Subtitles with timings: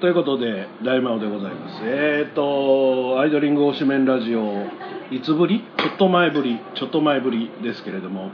[0.00, 1.80] ということで大魔王でございます。
[1.82, 4.66] えっ、ー、とアイドリング推しメンラジオ
[5.10, 5.64] いつぶり？
[5.78, 8.30] ちょっと前ぶりちょっと前ぶりですけれども、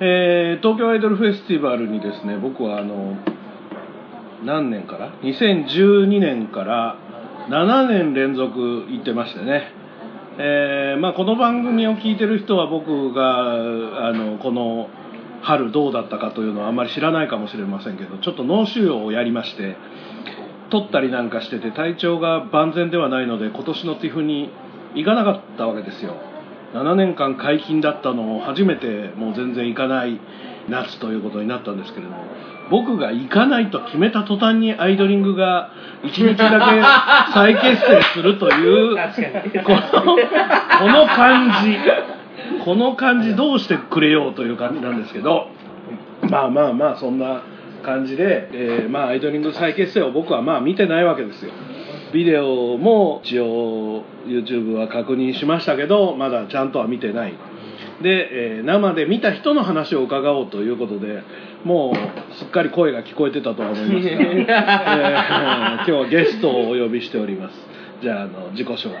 [0.00, 3.16] えー、東京アイドルフェスティバルにですね僕はあの
[4.44, 6.98] 何年から？2012年から
[7.48, 9.72] 7年連続行ってましてね。
[10.36, 14.90] えー、まあ、この番組を聞いてる人は僕があのこの
[15.40, 19.76] 春どうだったかというのはあんまり知らないかもしれませんけどちょっと脳腫瘍をやりまして
[20.74, 24.50] 取ったりなんかしてて体調が万全ではないので今年の TIFF に
[24.96, 26.16] 行かなかったわけですよ。
[26.72, 30.18] 7年間解禁だったのを初めてもう全然行かない
[30.68, 32.24] 夏ということになったんですけれども
[32.68, 35.70] 僕が行かないと決めた途端にアイドリングが
[36.02, 36.50] 1日だ
[37.28, 38.96] け再結成するという
[39.64, 40.16] この
[40.80, 45.46] この感じこの感じどうしてくれようという感じなんですけど
[46.22, 47.44] まあまあまあそんな
[47.84, 51.52] 感じで、えー、まあアイドリング再結成を僕はまあ見てないわけですよ。
[52.12, 57.34] ビデオも一応 YouTube は確認しましたけどまだちゃんとは見てない。
[58.02, 61.22] で、えー、生で見た人の話を伺おうということで
[61.64, 64.44] もうすっかり声が聞こえてたとは思いますが、えー、
[65.76, 67.68] 今日はゲストをお呼びしております。
[68.00, 69.00] じゃああの自己紹介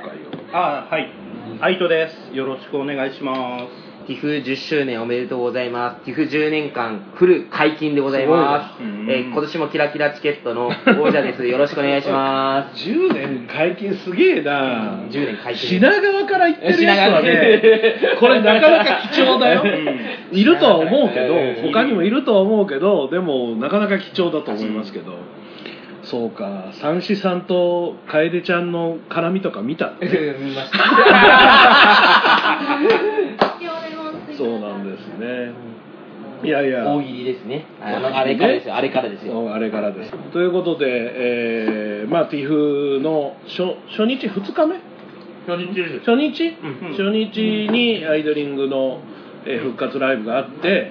[0.52, 1.08] あはい。
[1.60, 2.36] アイトです。
[2.36, 6.04] よろしくお願いしますティフ10周年おめでとうございます。
[6.04, 8.82] ティフ10年間フル解禁でございます。
[8.82, 11.46] えー今年もキラキラチケットの王者です。
[11.46, 12.84] よろしくお願いします。
[12.86, 14.98] 10年解禁すげえな。
[15.10, 15.80] 10年解禁。
[15.80, 17.62] 品川から行ってるやつは品ね。
[18.20, 19.62] これなかなか貴重だよ。
[20.32, 20.38] うん。
[20.38, 25.14] いるとは思うけどうん他にもいるとは思うけどでもなかなか貴重だと思いますけど。
[26.02, 26.66] そうか。
[26.72, 30.78] 三枝さんと楓ちゃんの絡みとか見たね見ました。
[34.36, 35.52] そうなんですね
[36.44, 36.84] いやいや。
[36.94, 37.64] 大喜利ですね。
[37.80, 38.74] あれからですよ。
[38.76, 39.54] あれからですよ。
[39.54, 40.12] あれからです。
[40.32, 43.62] ということで、えーまあ TIFF の初
[43.96, 44.76] 初日2日目？
[45.46, 45.98] 初日です。
[46.00, 46.90] 初日、うん。
[46.92, 49.00] 初日にアイドリングの、
[49.46, 50.90] えー復活ライブがあって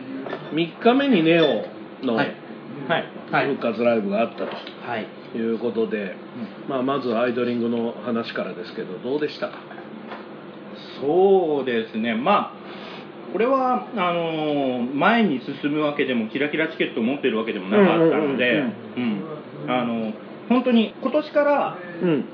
[0.54, 1.66] 3日目にネオ
[2.06, 2.32] のはい。
[2.88, 3.06] はい。
[3.32, 3.48] はい。
[3.56, 4.50] 復活ライブがあったは
[5.00, 5.06] い。
[5.32, 6.16] ということで、
[6.70, 9.58] まあ、まずアイドリングの話からですけどどうでしたか？
[11.02, 12.16] そうですね。
[12.16, 12.63] まあ
[13.34, 18.64] これはあのー前に進むわけでもキラキラチケットを持ってるわけでもなかったので
[20.50, 22.26] 本当に今年からうん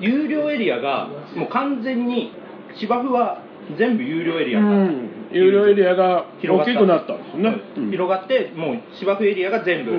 [0.00, 2.32] 有料エリアがもう完全に
[2.78, 3.42] 芝生は
[3.78, 7.90] 全部有料エリアになったうん有料エリアが広がった大きくなったんですね、うん。
[7.90, 9.90] 広がってもう芝生エリアが全部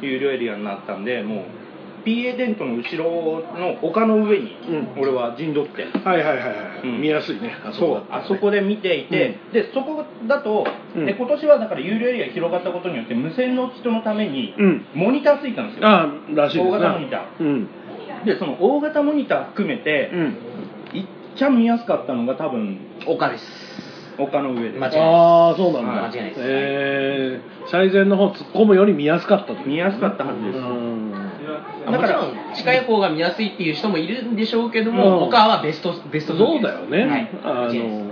[0.00, 1.44] 有料エリアになったんでもう
[2.04, 4.56] PA テントの後ろの丘の上に
[4.96, 5.00] うん。
[5.00, 6.54] 俺は陣取って、はいはいはいは
[6.84, 7.00] い、うん。
[7.00, 10.66] 見やすいねあそこねあそこで見ていて、でそこだと、
[10.96, 11.06] うん。
[11.06, 14.86] で今年はだから有料エリアが広がったことによって無線の人のためにうん。
[14.94, 16.70] モニターついたんですよ、ああらしいですね。
[16.70, 17.20] 大型モニター。
[17.40, 17.68] うん。
[18.24, 20.36] でその大型モニター含めて、うん。
[20.92, 21.06] いっ
[21.36, 23.88] ちゃ見やすかったのが多分岡です。
[24.18, 26.04] 丘の上で間違いないああそうなんだ。
[26.06, 26.40] 間違いないです。
[26.42, 30.58] えー、最前の方突っ込むより見やすかったと見やすかったはずです、
[31.86, 34.96] うんだかだからら近い方が見やすいっていう人もいるんでしょうけどうん。
[34.96, 37.30] も、岡はベストベストそうだよね、はい。
[37.44, 38.08] あの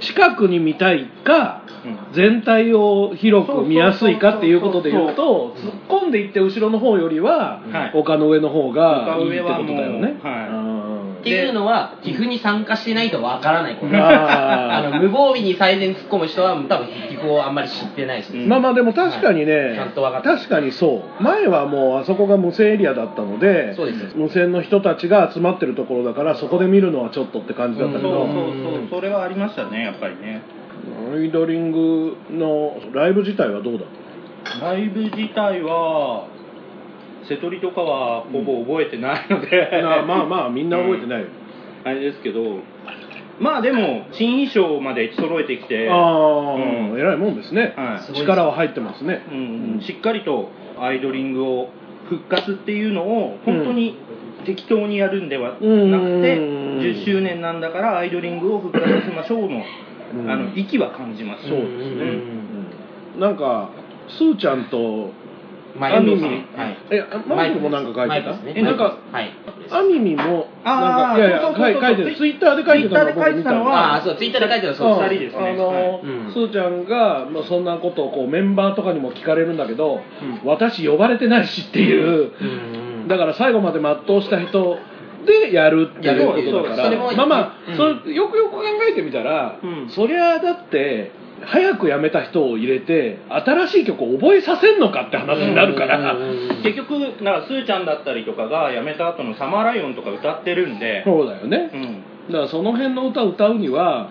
[0.00, 1.98] 近くに見たいかうん。
[2.12, 7.92] 全体を広く見やすいかっていうことで言うと突っ込んでいって後ろの方よりは、はい。
[7.94, 10.20] 丘の上の方がいいって丘ことだよね。
[10.22, 10.91] 上はも
[11.22, 13.96] っていうのは、寄付に参加してないとわからないこと。
[13.96, 14.02] あー。
[14.74, 18.42] あの、無防備に最善突っ込む人は多分寄付をあんまり知ってないですね。
[18.42, 19.74] うんまあまあでも確かにね、はい。
[19.74, 21.22] ちゃんと分かって確かにそう。
[21.22, 24.16] 前はもうあそこが無線エリアだったのでそうです。
[24.16, 28.26] 無線の人たちが集まってるところだからそこで見るのはちょっとって感じだったけど、そうそう
[28.90, 29.00] そう。
[29.00, 30.42] それはありましたねやっぱりね。
[31.14, 33.82] アイドリングのライブ自体はどうだっ
[34.60, 36.26] たライブ自体は
[37.28, 41.26] 瀬戸りとかはほぼ覚えてないので、なあまあまあみんな覚えてないよ、
[41.84, 42.60] あれですけど
[43.42, 45.88] まあでも新衣装まで揃えてきて。
[45.90, 46.58] ああ、う
[46.94, 46.98] ん。
[46.98, 48.14] 偉いもんですね、はい。
[48.14, 49.80] 力は入ってますね、うん。
[49.82, 51.70] しっかりとアイドリングを
[52.08, 53.98] 復活っていうのを本当に
[54.44, 56.78] 適当にやるんではなくて、うん。
[56.80, 59.62] 10周年なんだからアイドリングを復活させましょうの,、
[60.14, 60.30] うん。
[60.30, 61.48] あの息は感じます。
[61.48, 62.04] そうですね、
[63.14, 63.20] うん。
[63.20, 63.70] なんか
[64.08, 65.10] スーちゃんと
[65.74, 66.42] 前アミミ、はい。
[66.90, 68.62] えマイクもなんか書いてた、マイクですね。
[68.62, 69.30] なんかはい。
[69.70, 72.16] アミミもなんかいやいや書いてる。
[72.16, 75.50] ツイッターで書いてたのツイッターで書いてたのはああ、そう、ツイッターで書いてるそう二人ですね。
[75.50, 76.00] あの、はい。
[76.02, 76.32] うん。
[76.32, 80.48] スーちゃんが、まあ、そんなことをこうメンバーとかにも聞かれるんだけど、うん。
[80.48, 83.08] 私呼ばれてないしっていう、うん。
[83.08, 84.78] だから最後まで全うした人
[85.26, 86.90] でやるっていうことだから。
[87.16, 87.76] まあまあ、うん。
[87.76, 89.88] それよくよく考えてみたら、うん。
[89.88, 91.12] そりゃだって
[91.46, 96.16] 早く辞めた人を入れて新しい曲を覚えさせんのかって話になるから、
[96.62, 101.70] 結局なんかスーちゃんだったりとかが辞めた後の「サマーライオン」とか歌ってるんで、そうだよね。
[101.72, 104.10] うん、だからその辺の歌を歌うには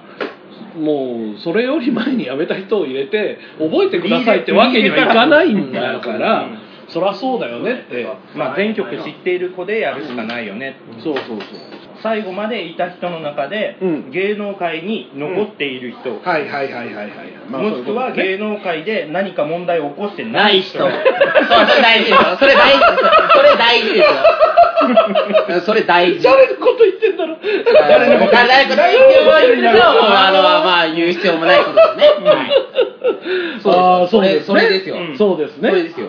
[0.77, 6.43] もうそれより前に辞めた人を入れて覚えてくださいってわけにはいかないんだから。
[6.43, 6.71] うん。
[6.91, 8.05] そりゃそうだよねって。
[8.35, 11.37] まあ、全曲知っている子でやるしかないよね、そうそうそう
[12.01, 17.09] 最後までいた人の中で、うん芸能界に残っている人、はいはいはいはいはい、
[17.49, 20.79] まあもしくは芸能界で何か問題を起こしてなないい人。
[20.79, 20.91] それ
[21.81, 22.37] 大事ですよ。
[22.37, 23.11] それ大事ですよ。
[23.33, 24.05] それ大事ですよ。
[25.65, 26.23] それ大事。
[26.23, 27.37] 誰のこと言ってんだろう
[27.73, 29.83] 誰のこと誰のこと言ってもいいんですよ。
[29.83, 32.07] あの、まあ、言う必要もないことですね。
[32.29, 32.51] はい。
[33.61, 34.45] そうです。
[34.47, 34.95] そうですねそれですよ。
[34.95, 36.07] うんそうですねそれですよ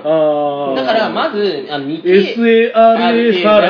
[0.76, 2.72] だから、まず、あの、日 SARA
[3.42, 3.60] サ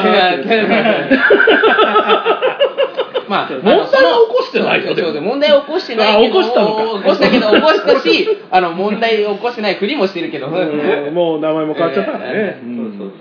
[3.29, 3.91] まあ、問題は起
[4.29, 6.41] こしてないよそうでも問題を起こしてないけど。
[6.41, 6.83] あ起こしたのか。
[6.99, 12.99] 起こしたけど起こしたしあの問題を起こしてないふりもしてるけど、うんもう名前も変わっちゃったからね、ええうん。
[12.99, 13.12] そう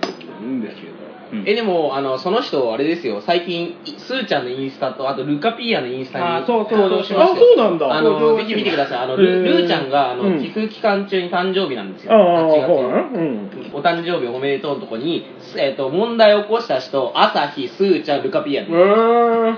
[1.42, 1.50] うん。
[1.50, 3.22] えでもあのその人あれですよ。
[3.22, 7.94] 最近スーちゃんのインスタとあとルカピーヤのインスタにあそうそう登場しましあそうなんだ。
[7.94, 9.00] あのぜひ見てください。
[9.00, 9.58] あのへルー。
[9.60, 10.40] ルーちゃんがあの、うん。
[10.42, 12.14] 寄付期間中に誕生日なんですよ。
[12.14, 15.26] ああ8月のうんお誕生日おめでとうのとこに、
[15.58, 19.52] えー、と問題を起こした人朝日スーちゃんルカピーヤうー。
[19.52, 19.58] ん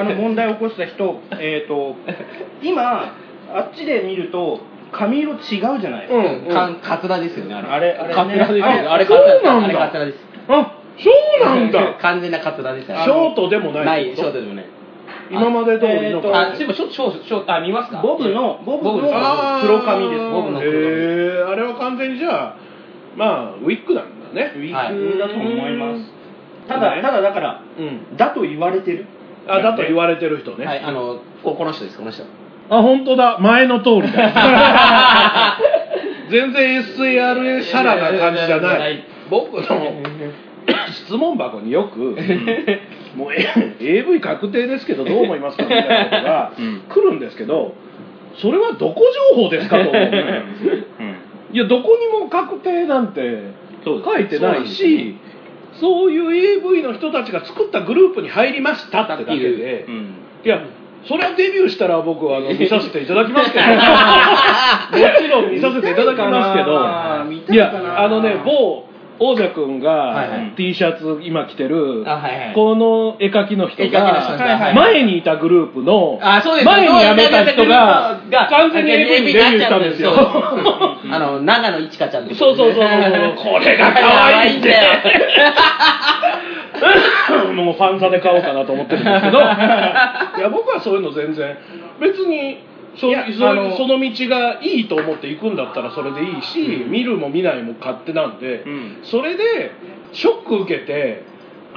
[0.00, 1.94] あの問題を起こした人、えー、と
[2.62, 3.14] 今
[3.52, 4.60] あっちで見ると
[4.92, 5.38] 髪色違う
[5.80, 6.54] じゃない、うんうん。
[6.54, 7.68] かんカツラですよねあれ。
[7.68, 8.14] あれあれね。
[8.14, 9.42] カツラですよああれカツラです。
[9.44, 9.66] そうなんだ。
[9.66, 10.18] あれカツラです。
[10.48, 11.10] あそ
[11.42, 11.94] うなんだ。
[12.00, 14.64] 完全なカツラですよショートでもないないショートでもない。
[15.30, 19.08] 今まで通りのえーとあ、えばショショショあ見ますかボブのボブの
[19.60, 20.30] 黒髪です。
[20.30, 22.54] ボブのへえあれは完全にじゃあ
[23.16, 24.04] まあウィッグなん
[24.34, 24.52] だね。
[24.56, 26.16] ウィッグだと思います、うん
[26.66, 28.16] ただただだからうん。
[28.16, 29.06] だと言われてる。
[29.46, 32.24] あだと言われてる人ね、はいあのここの人ですこの人。
[32.68, 33.38] あ本当だ。
[33.38, 35.56] 前の通りだ
[36.28, 39.04] 全然 SARA シャラな感じじゃない。
[39.30, 39.92] 僕の
[41.06, 41.98] 質問箱によく
[43.16, 46.82] もうえ AV 確定ですけどどう思いますかみたいなことがうん。
[46.88, 47.74] 来るんですけど
[48.34, 49.02] それはどこ
[49.34, 50.02] 情報ですかと思う。
[50.02, 51.16] うん。
[51.52, 53.50] いやどこにも確定なんて
[53.84, 55.16] 書いてないし
[55.80, 60.14] そういう AV の人たちが作ったグループに入りましたってだけでうん。
[60.44, 60.60] いや
[61.04, 63.64] それはデビューしたら僕はあの見させていただきますけど。
[63.70, 67.54] もちろん見させていただきますけど。
[67.54, 68.85] いやあのね某
[69.18, 70.52] 王者君はいはがい。
[70.56, 72.04] T シャツ今着てる
[72.54, 76.66] この絵描きの人が前にいたグループのあそうです。
[76.66, 78.20] 前に辞めた人が
[78.50, 80.12] 完全に AV にデビューしたんですよ。
[80.16, 82.82] あの長野いちかちゃんそうそうそう。
[82.82, 85.02] これが可愛いんだよ。
[87.54, 89.38] もうファンサで買おうかなと思ってるんですけど。
[89.40, 91.56] いや僕はそういうの全然。
[92.00, 92.58] 別に
[92.96, 98.98] そういやそのその道がいいと思って行くんだったらそれでいいし、見るも見ないも勝手なんで、うん。
[99.02, 99.72] それで
[100.12, 101.24] ショック受けて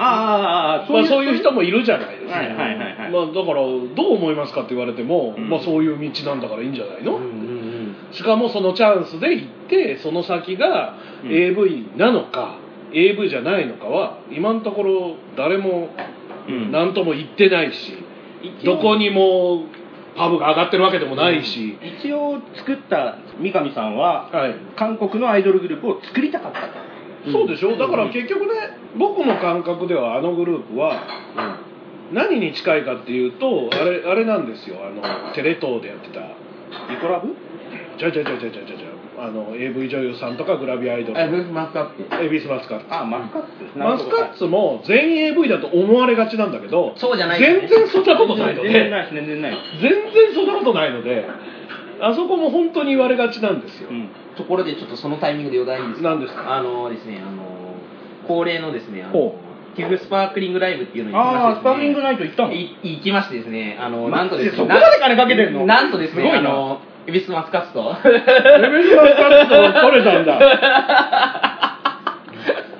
[0.01, 3.11] ああまあ、そういう人もいるじゃないですか、はいはいはいはい。
[3.11, 3.55] まあ、だから
[3.95, 5.49] どう思いますかって言われても、うん。
[5.49, 7.59] まあ、そういう道なんだからいいんじゃないの、うんうん
[8.11, 11.31] しかもそのチャンスで行ってその先がうん。
[11.31, 12.55] AV なのか、
[12.93, 15.89] AV じゃないのかは今のところ誰も
[16.47, 16.71] うん。
[16.71, 17.93] 何とも言ってないし、
[18.63, 19.65] どこにも
[20.19, 27.31] パブが上がってるわけでもないし、一応作った三上さんははい、韓国のアイドルグループを作りたかったと。
[27.31, 27.77] そうでしょ？
[27.77, 28.47] だから結局ね
[28.97, 31.01] 僕の感覚ではあのグループは
[32.11, 34.75] 何に近いかっていうとあれあれなんですよ。
[34.85, 36.19] あのテレ東でやってた。
[36.91, 37.33] リコラブ？
[37.97, 38.88] ちゃうちゃうちゃうちゃうちゃうちゃう
[39.21, 41.19] あの AV 女優さんとかグラビアアイドル。
[41.21, 42.23] あブーフマスカップ。
[42.23, 47.67] エビスマスカッツあマスカッツマスカッツも全員 AV だと思われがちなんだけどそうじゃないですね。
[47.67, 49.57] 全然そんなことないので全然ないです全然ない。
[49.81, 51.25] 全然そんなことないので
[52.01, 54.09] あそこも本当に言われがちなんですよ、うん。
[54.37, 56.09] ところでちょっとそのタイミングで余談ですか？
[56.09, 56.55] 何ですか？
[56.55, 57.75] あのですねあの
[58.27, 62.53] 恒例のですねあほのティフスパークリングライブっていうのにああスパークリングラナイト行ったの？
[62.53, 65.65] い行きましてですねあのなんとですねそこまで金かけてんの？
[65.65, 67.95] なんとですねすごあのエビスマスカッツと。
[68.05, 68.09] エ
[68.69, 70.37] ビスマスカッツを取れたんだ。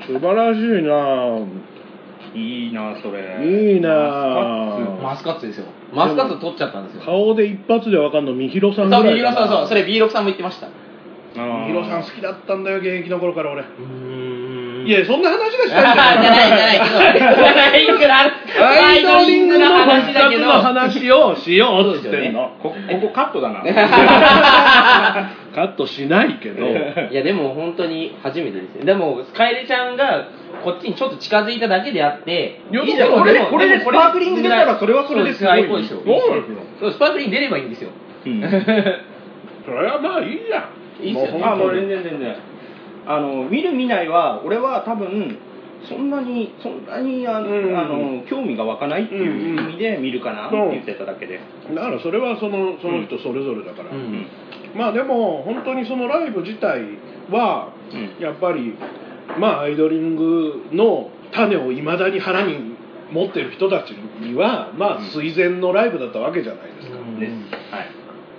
[0.06, 1.40] 素晴らしいな。
[2.36, 3.40] いいなそれ。
[3.44, 3.90] いいな。
[5.02, 5.66] マスカッツですよ。
[5.92, 7.02] マスカッツ取っちゃったんですよ。
[7.04, 10.68] 顔で一発で分かんのみひろさんぐそうらいビーロさんそうそれビーロさんも言ってました。
[11.36, 13.62] みひろさん好きだったんだよ現役の頃から俺。
[13.62, 14.49] うーん
[14.90, 18.14] いやそんな話がしたい じゃないじゃないじゃないけど。
[18.66, 20.50] アイドリングの復話だけど。
[20.50, 23.62] 話をしようっつってんの、こここカットだな。
[25.54, 26.66] カットしないけど。
[26.66, 30.26] いやでも本当に初めてですねでも楓ちゃんが
[30.64, 33.12] こっちにちょっと近づいただけであっていやじゃん。
[33.12, 35.46] これでもこれでもスパークリング出たらそれはそれです。
[35.46, 35.54] ごい。
[35.54, 36.58] 最高ですよそうなんですよ。
[36.80, 37.92] そうスパークリング出ればいいんですよ。
[38.26, 38.42] うん。
[39.66, 40.80] それはまあいいじゃん。
[41.06, 41.38] いいっすよ。
[41.38, 41.88] ねあもうもう本当に。
[41.88, 42.36] 全然全然
[43.10, 45.36] あの見る見ないは俺は多分
[45.88, 47.76] そんなにそんなにあの、うん。
[47.76, 51.40] あの興味が湧かないっていう意味で見るかなって言ってただけで、
[51.74, 54.28] だからそれはそのその人それぞれだから、うん。
[54.76, 56.84] まあでも本当にそのライブ自体
[57.32, 58.24] はうん。
[58.24, 58.76] やっぱり
[59.40, 62.76] まあアイドリングの種をいまだに腹に
[63.12, 67.20] 持ってる人たちにはまあ垂涎のライブだったわけじゃないですか、うん。
[67.20, 67.32] です、
[67.74, 67.90] はい。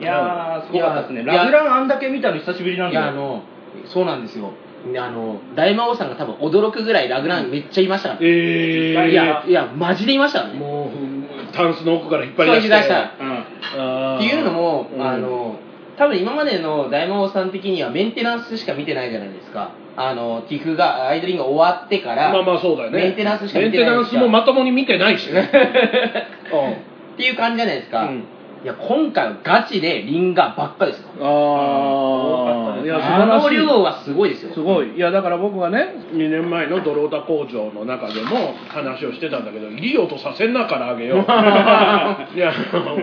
[0.01, 1.25] いやーすごかったですね。
[1.25, 3.07] ラグランあんだけ見たの久しぶりなんいだよ。
[3.07, 3.43] やあの
[3.87, 4.53] そうなんですよ。
[4.93, 10.55] であの大魔王さんが多分驚くぐらいラグランめっちゃいましたから、えー、いやいやマジでいましたね。
[10.55, 12.69] もうタンスの奥から引っ張り出して。
[12.71, 13.13] 出した。
[13.21, 14.17] うん。
[14.17, 15.03] っていうのも、うん。
[15.03, 15.59] あの
[15.99, 19.73] 多分今までの大魔王さん的にはメンテナンスしか見てないじゃないですか。
[19.97, 23.03] あのティフがアイドリングが終わってから、まあまあそうだよね。
[23.03, 25.51] メンテナンスしかメンテ見てないナンスもまともに見てないしね。
[25.53, 28.25] っていう感じじゃないですか、うん
[28.63, 31.09] いや今回はガチでリンガーばっかですよ。
[31.21, 34.53] ああいや素あの量はすごいですよ。
[34.53, 34.97] すごい。
[34.97, 41.19] いやだから僕がね2年前のドロータ工場の中でも話をしてたんだけどいい音させんなからあげよう。
[42.37, 42.99] いやあの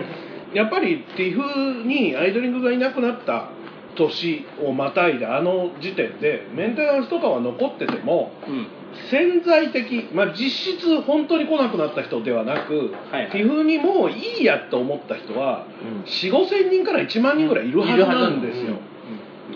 [0.54, 3.48] やっぱりティフにアイドリングがいなくなった
[3.96, 8.66] 年をまたいであの時点でメンテナンスとかは残っててもうん
[9.10, 13.30] 潜在的、まあ、実質本当に来なくなった人ではなく、はいはい。
[13.30, 16.02] ティフにもういいやと思った人は、うん。
[16.02, 18.76] 4 5千人から1万人ぐらいいるはずなんですよ、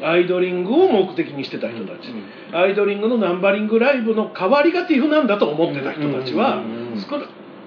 [0.02, 2.08] アイドリングを目的にしてた人たち、
[2.52, 7.26] アイドリングのナンバリングライブの代わりがティフなんだと思ってた人たちはうん少な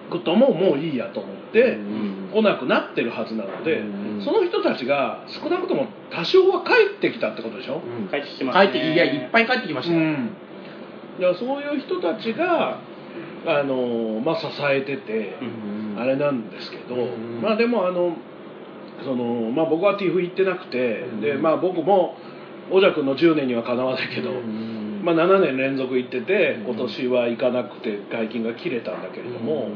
[0.09, 3.83] くとももういいやと思ってうん来なくなってるはずなのでう
[4.19, 4.21] ん。
[4.23, 8.07] その人たちが少なくとも多少は帰ってきたってことでしょ、うん。
[8.07, 8.71] 帰ってきてますね。
[8.71, 10.29] 帰っていやいっぱい帰ってきましたよ、うん、
[11.19, 12.79] だからそういう人たちが
[13.45, 18.17] あの、まあ、支えてて、うんあれなんですけど、うんまあでもあの
[19.03, 22.17] その、まあ、僕は TIFF 行ってなくて、うんでまあ、僕も
[22.69, 29.69] おじゃくんの10年にはかなわないけど、うんまあ、7年連続行っててうん今年は行かなくて解禁が切れたんだけれども、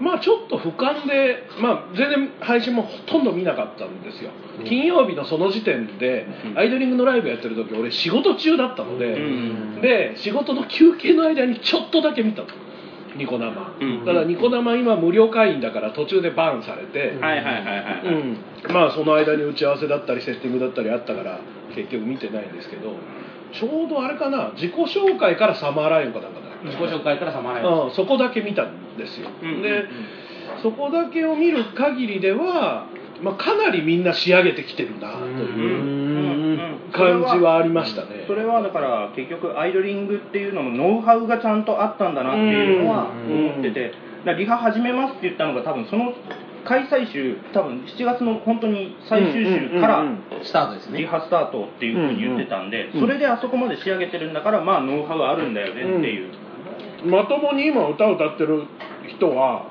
[0.00, 4.64] まあちょっと俯瞰で、まあ、全然配信もほとんど見なかったんですよ、うん。
[4.64, 6.58] 金曜日のその時点で、うん。
[6.58, 9.80] アイドリングのライブやってる時俺仕事中だったので、うん。
[9.82, 12.48] で仕事の休憩の間にちょっとだけ見たの
[13.16, 14.04] ニコ生、うん。
[14.06, 17.18] ただニコ生今無料会員だから途中でバーンされて、
[18.72, 21.40] まあその間に打ち合わせだったりセッティングだったりあったから
[21.74, 22.96] 結局見てないんですけど
[23.52, 29.84] ちょうどあれかな自己紹介からサマーライオンかなんかだ自己紹介からサマーライうん、そこだけ見たんですよ、うんで
[30.62, 32.86] そこだけを見る限りでは、
[33.22, 36.78] まあ、かなりみんな仕上げてきてるなとういうん。
[36.92, 38.24] 感じはありましたね。
[38.26, 43.48] それはだから結局アイドリングっていうののノウハウがちゃんとあったんだなっていうのはうん。
[43.52, 43.94] 思ってて、
[44.36, 46.12] リハ始めますって言ったのが多分その
[46.64, 50.98] 開催週多分7月の本当に最終週からうんうんスタートですね。
[50.98, 56.30] リハスタートっていうふうに言ってたんで、うんそれであそこまで仕上げてるんだからまあノウハウあるんだよねっていう、
[57.04, 58.64] まともに今歌を歌ってる
[59.08, 59.70] 人は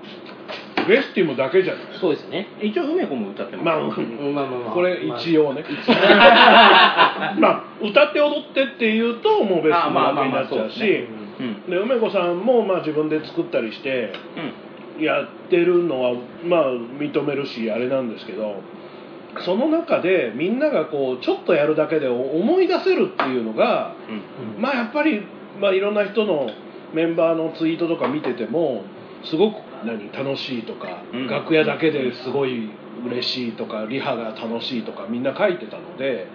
[0.88, 1.83] ベスティムだけじゃない。
[2.00, 2.48] そうですね。
[2.62, 4.59] 一応梅子も歌ってます、まあうんまあまあ。
[4.59, 5.93] まあこれ一応ね、 一応。
[7.39, 11.07] まあ歌って踊ってっていうともうベスティムだけになっちゃうしね。
[11.39, 11.69] うん。
[11.69, 14.12] で梅子さんもまあ自分で作ったりして
[15.00, 18.55] やってるのはまあ認めるしあれなんですけど
[19.39, 24.62] その中でみんながこうちょっとやるだけで思い出せるっていうのがうんうん。
[24.62, 25.21] まあやっぱり、
[25.62, 26.50] まあ、いろんな人の
[26.93, 28.84] メンバーのツイートとか見てても
[29.24, 29.55] すごく
[29.86, 31.27] 何楽しいとか、うん。
[31.27, 32.69] 楽屋だけですごい
[33.05, 36.27] 嬉しいとかリハが楽しいとかみんな書いてたので、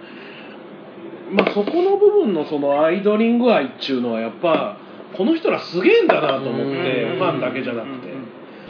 [1.31, 4.77] まあ、そこの部分のそのアイドリング愛っていうのはやっぱ
[5.15, 7.17] この人らすげえんだなと思ってうん。
[7.17, 8.15] ファンだけじゃなくて。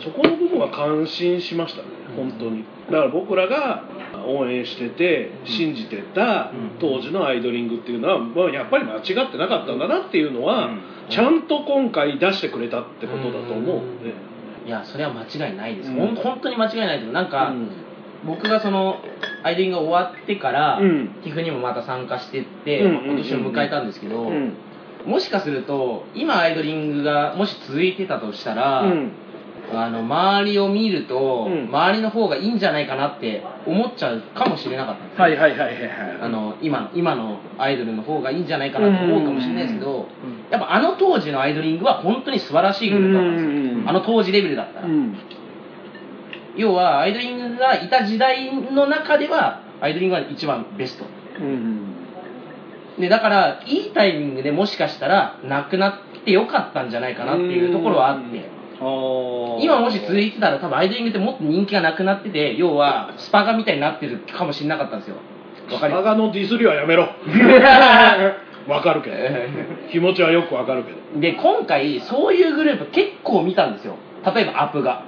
[0.03, 2.63] そこの部分は感心しましたね本当に。
[2.89, 3.83] だから僕らが
[4.27, 6.79] 応援してて信じてたうん。
[6.79, 10.81] 当時のアイドリングっていうのは、まあ、やっぱり間違ってなかったんだなっていうのは、うん。
[11.09, 14.13] ちゃんと今回出してくれたってことだと思うんで、
[14.65, 16.15] いやそれは間違いないです、うん。
[16.15, 17.69] 本当に間違いないですなんか、うん。
[18.25, 18.97] 僕がその
[19.43, 21.07] アイドリングが終わってから、うん。
[21.23, 22.89] ティフにもまた参加してって、うん。
[22.89, 24.53] うんうん今年を迎えたんですけど、うん。
[25.05, 29.11] もしかすると今アイドリングがもし続いてたとしたら、うん
[29.73, 31.63] あの周りを見ると、うん。
[31.67, 35.23] 周りの方がいいんじゃないかなって思っちゃうかもしれなかったんですよ。
[35.23, 40.05] はいはいはいはいはいあの今今のアイドルの方がいいんじゃないかなと思うかもしれないですけど、うん
[40.51, 45.15] やっぱあの当時のアイドリングは本当に素晴らしいグループだったんですよ、うんあの当時レベルだったら、うん。
[46.55, 51.05] 要はアイドリングがいた時代の中ではアイドリングが一番ベスト。
[51.39, 51.95] うん。
[52.99, 65.15] でだからいいタイミングでもしかしたらなくなってよかったんじゃないかなっていうところはあって今もし続いてたら多分アイドリングってもっと人気がなくなってて要はスパガみたいになってるかもしれなかったんですよ。
[65.71, 66.03] わかります？
[66.03, 67.07] 加賀のディスりはやめろ。
[68.67, 69.15] わかるけど。
[69.91, 71.21] 気持ちはよくわかるけど。
[71.21, 73.95] で今回そういうグループ結構見たんですよ。
[74.35, 75.03] 例えばアップが。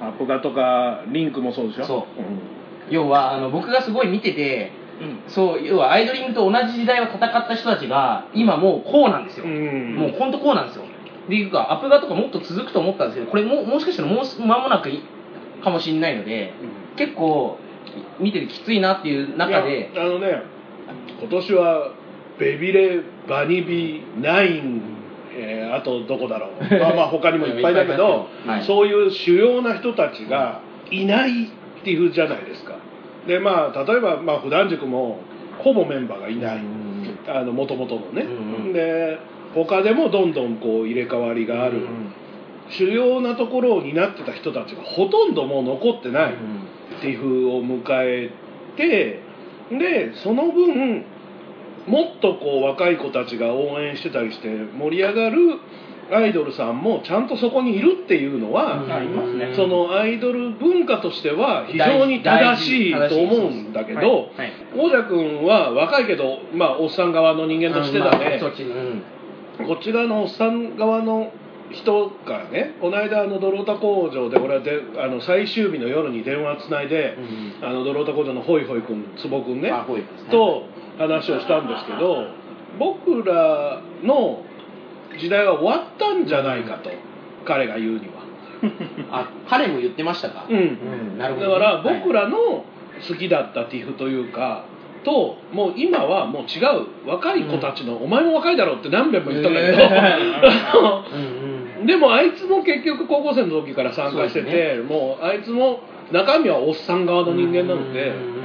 [0.00, 1.84] アップガとかリンクもそうでしょ？
[1.84, 2.20] そう。
[2.20, 2.40] うん。
[2.90, 5.20] 要はあの僕がすごい見ててうん。
[5.28, 9.94] そう要はアイドリングと同じ時代を戦った人たちが今もうこうなんですよ、うん。
[9.94, 10.84] もう本当こうなんですよ
[11.28, 15.02] でいうかアップガとかもっと続くと思ったんですけどこれももしかしたらもう間もなくい
[15.62, 16.52] かもしれないので
[16.96, 17.58] 結構
[18.18, 20.42] 見ててきついなっていう中であのね
[21.20, 21.94] 今年は
[22.38, 24.82] ベビレバニビナイン、
[25.34, 26.50] えーあとどこだろう。
[26.78, 28.62] まあまあ他にもいっぱいだけど、はい。
[28.62, 30.60] そういう主要な人たちが
[30.90, 31.46] いないっ
[31.82, 32.74] ていうじゃないですか。
[33.26, 35.20] でまあ例えば、まあ、普段塾も
[35.58, 36.60] ほぼメンバーがいない。
[37.28, 38.72] あの元々のね、うんうん。
[38.72, 39.18] で
[39.54, 41.86] 他でもどんどんこう入れ替わりがある、
[42.70, 46.34] 主要なところを担ってた人たちがほとんどもう残ってない、
[47.00, 48.30] ティフを迎え
[48.76, 49.20] て
[49.70, 51.04] でその分
[51.86, 55.58] もっとこう若い子たちが応援してたりして盛り上がる
[56.12, 58.84] アイドルさんもちゃんとそこにいるっていうのは、
[59.56, 64.30] そのアイドル文化としては非常に正しいと思うんだけど、
[64.76, 69.02] 王者君は若いけど、まあ、おっさん側の人間としてだまあね、うん
[69.66, 71.32] こっち側のおっさん側の
[71.72, 77.16] 人からねこの間あのドロータ工場で俺はであの最終日の夜に電話つないで、
[77.62, 80.30] あのドロータ工場のホイホイ君坪君ねね。
[80.30, 80.64] と
[80.98, 82.26] 話をしたんですけど
[82.78, 84.42] 僕らの
[85.18, 86.90] 時代は終わったんじゃないかと
[87.44, 88.22] 彼が言うには。
[89.10, 90.46] あ彼も言ってましたか？
[90.48, 90.56] うん。
[90.56, 90.60] う
[91.14, 91.52] んなるほどね。
[91.54, 92.64] だから僕ららの
[93.08, 94.64] 好きだったティフというか
[95.04, 99.78] ともう今はもう違う若い子たちの、お前も若いだろって何遍も言ったんだけど、
[101.14, 105.80] うんうんでもあいつも結局高校生の時から参加してて、もうあいつも
[106.12, 108.42] 中身はおっさん側の人間なので、うんうんうん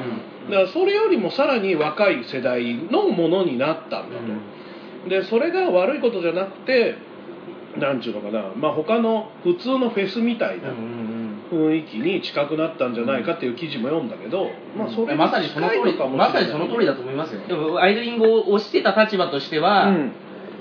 [0.50, 4.18] だからそれよりもさらに若い世代のものになったんだ
[5.04, 6.96] と、でそれが悪いことじゃなくて
[7.78, 10.70] なんちゅうのかな、まあ、他の普通のフェスみたいな
[11.52, 17.42] 雰囲気に近くなったんじゃないかっていう記事も読んだけど、まあ、それにまさにその通りまさにその通りだと思いますよ。
[17.48, 20.12] でもアイドリングを推してた立場としては、うん。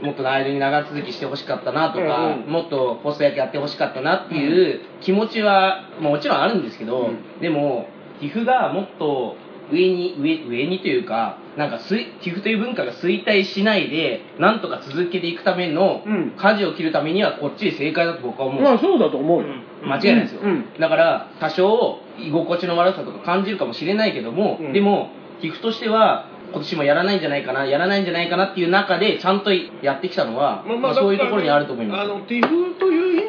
[0.03, 2.53] もっとアイドルに長続きしてほしかったなとか、うんうん。
[2.53, 7.41] もっとポスト野球やってほしかったなっていう気持ちは、まあもちろんあるんですけど、うん。
[7.41, 7.89] でも
[8.21, 9.37] TIFF がもっと
[9.73, 16.33] 上に上上にというかなんかすい TIFF という文化が衰退しないでなんとか続けていくためのうん。
[16.37, 19.49] 舵を切るためにはこっちで正解だと僕は思う、まあそうだと思うよ、
[19.83, 20.67] 間違いないですよ、うん。
[20.79, 24.73] だから多少居心地の悪さとか感じるかもしれないけども、うん。
[24.73, 32.01] でも TIFF としては今年もやらないんじゃないかなやらないんじゃないかなっていう中でちゃんとやってきたのは、まあそういうところにあると思います。
[32.03, 32.21] あの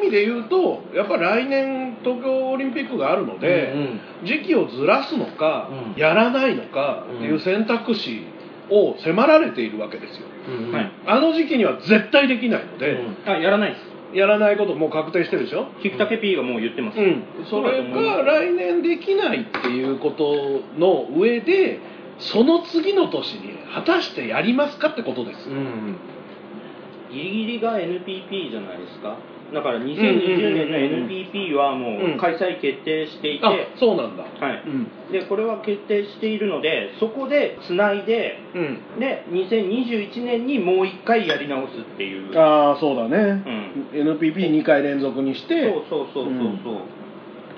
[0.08, 4.00] 味で言うとやっぱり来年東京オリンピックがあるので、うんうん。
[4.26, 6.00] 時期をずらすのか、うん。
[6.00, 8.22] やらないのかっていう選択肢
[8.70, 10.26] を迫られているわけですよ。
[10.48, 10.90] うんはい。
[11.06, 13.30] あの時期には絶対できないので、うん。
[13.30, 13.82] あやらないです。
[14.14, 15.66] やらないこともう確定してるでしょ？
[15.82, 21.78] キクタケ P がもう言ってます、うん、それが来年できないっていうことの上で
[22.18, 25.96] その次の年に果たしてやりますかってことです、うん。
[27.12, 29.18] ギリギリが NPP じゃないですか？
[29.52, 30.76] だから2020年の
[31.08, 34.24] NPP はもう開催決定していて、あそうなんだ。
[34.24, 34.62] はい。
[34.66, 34.86] うん。
[35.10, 39.00] でこれは決定しているのでそこでつないでうん。
[39.00, 42.38] で2021年にもう一回やり直すっていう。
[42.38, 43.88] ああそうだね、ん。
[43.94, 45.64] NPP2 回連続にして。
[45.64, 46.74] そうそうそうそうそう、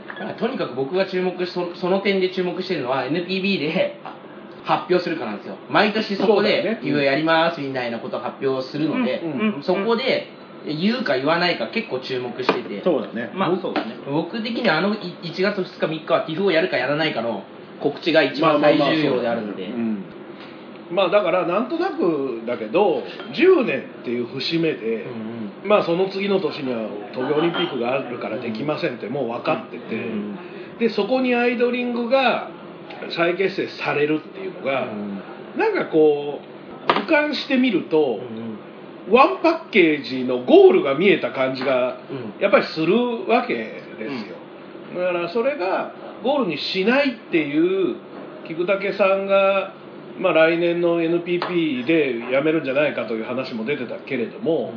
[0.07, 4.14] だからとにかく僕が注目しそその点で注目してるのは NPB であ
[4.62, 5.57] 発表するかなんですよ。
[5.68, 6.81] 毎年そこそうだよね。
[6.83, 9.62] で「いうやります」みたいなことを発表するので、うんうん。
[9.62, 10.29] そこで
[10.66, 12.83] 言うか言わないか結構注目してて。
[12.83, 13.31] そうだね。
[13.35, 13.96] まあそうですね。
[14.11, 17.44] 僕的にはあのい1月2日3日は TIFF をやるかやらないかの
[17.81, 19.66] 告知が一番最重要であるので。
[19.66, 20.05] うん。
[20.90, 30.38] まあだからなんとなくだけど10年っていう節目で、うんまあその次の年には東京オリンピックがあるからできませんってもう分かってて、うん
[30.81, 32.51] でそこにアイドリングが
[33.11, 34.87] 再結成されるっていうのが、
[35.57, 36.40] なんかこ
[36.88, 38.18] う俯瞰してみると、
[39.11, 42.40] ワンパッケージのゴールが見えた感じがうん。
[42.40, 44.37] やっぱりするわけですよ、
[44.94, 45.92] だからそれが
[46.23, 47.96] ゴールにしないっていう
[48.46, 49.75] 菊竹さんが、
[50.18, 54.73] まあ、来年の NPP で辞めるんじゃないかという話も出てたけれども、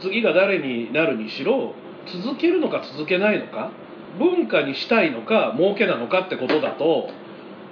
[0.00, 1.74] 次が誰になるにしろ
[2.06, 3.70] 続けるのか続けないのか
[4.18, 7.10] 文化にしたいのか儲けなのかってことだと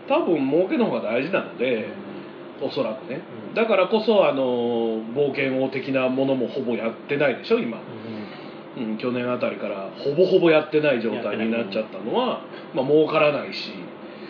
[0.09, 1.89] 多分儲けの方が大事なので
[2.61, 3.23] おそらくね。
[3.49, 3.55] うん。
[3.55, 4.43] だからこそあの
[5.15, 7.81] 冒険王的なものもほぼやってないでしょ今、
[8.77, 12.43] うん、去年あたりからほぼほぼやってない状態になっちゃったのは、
[12.75, 13.73] まあ儲からないし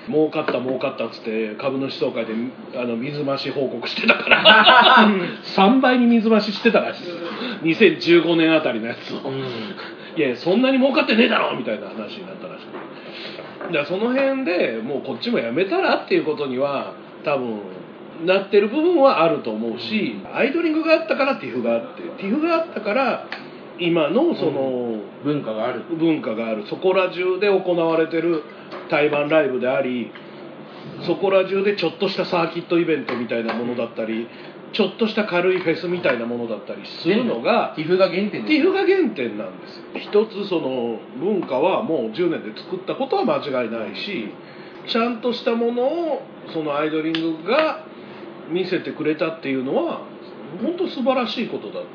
[0.08, 2.32] 儲かった儲かったっつって株主総会で
[2.74, 5.08] あの水増し報告してたから。
[5.44, 7.04] 3倍に水増ししてたらしい。
[7.64, 9.44] です2015年あたりのやつを、うん。
[10.16, 12.66] いやそんなに儲かってねえだろみたいな話になったらしい。
[13.66, 17.60] だからその辺でもうこっちもやめたらっていうことには多分
[18.24, 23.26] なってる部分はあると思うし、アイドリングがあったからティフがあってティフがあったから
[23.78, 25.84] 今のその、文化がある。
[25.98, 26.66] 文化がある。
[26.66, 28.42] そこら中で行われてる
[28.90, 30.10] 対バンライブであり
[31.06, 34.28] そこら中でちょっとしたサーキットイベントみたいなものだったり
[34.72, 39.82] ちょっとした軽いフェスみたいなものだったりするのがティフが原点ティフが原点なんですよ。
[39.94, 44.28] 一つその文化はもう10年で作ったことは間違いないし
[44.86, 47.86] ちゃんとしたものをそのアイドリングが
[48.50, 50.02] 見せてくれたっていうのは
[50.62, 51.86] 本当素晴らしいことだと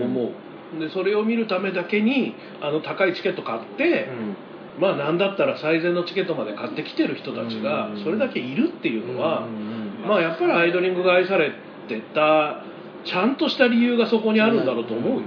[0.00, 0.30] 思
[0.76, 4.08] う、でそれを見るためだけにあの高いチケット買って、
[4.78, 8.04] まあなんだったら最善のチケットまで買ってきてる人たちがうん。
[8.04, 10.08] それだけいるっていうのは、うん。
[10.08, 11.52] まあやっぱりアイドリングが愛され
[11.88, 12.64] てた
[13.04, 15.22] ちゃんとした理由がそこにあるんだろうと思うよ。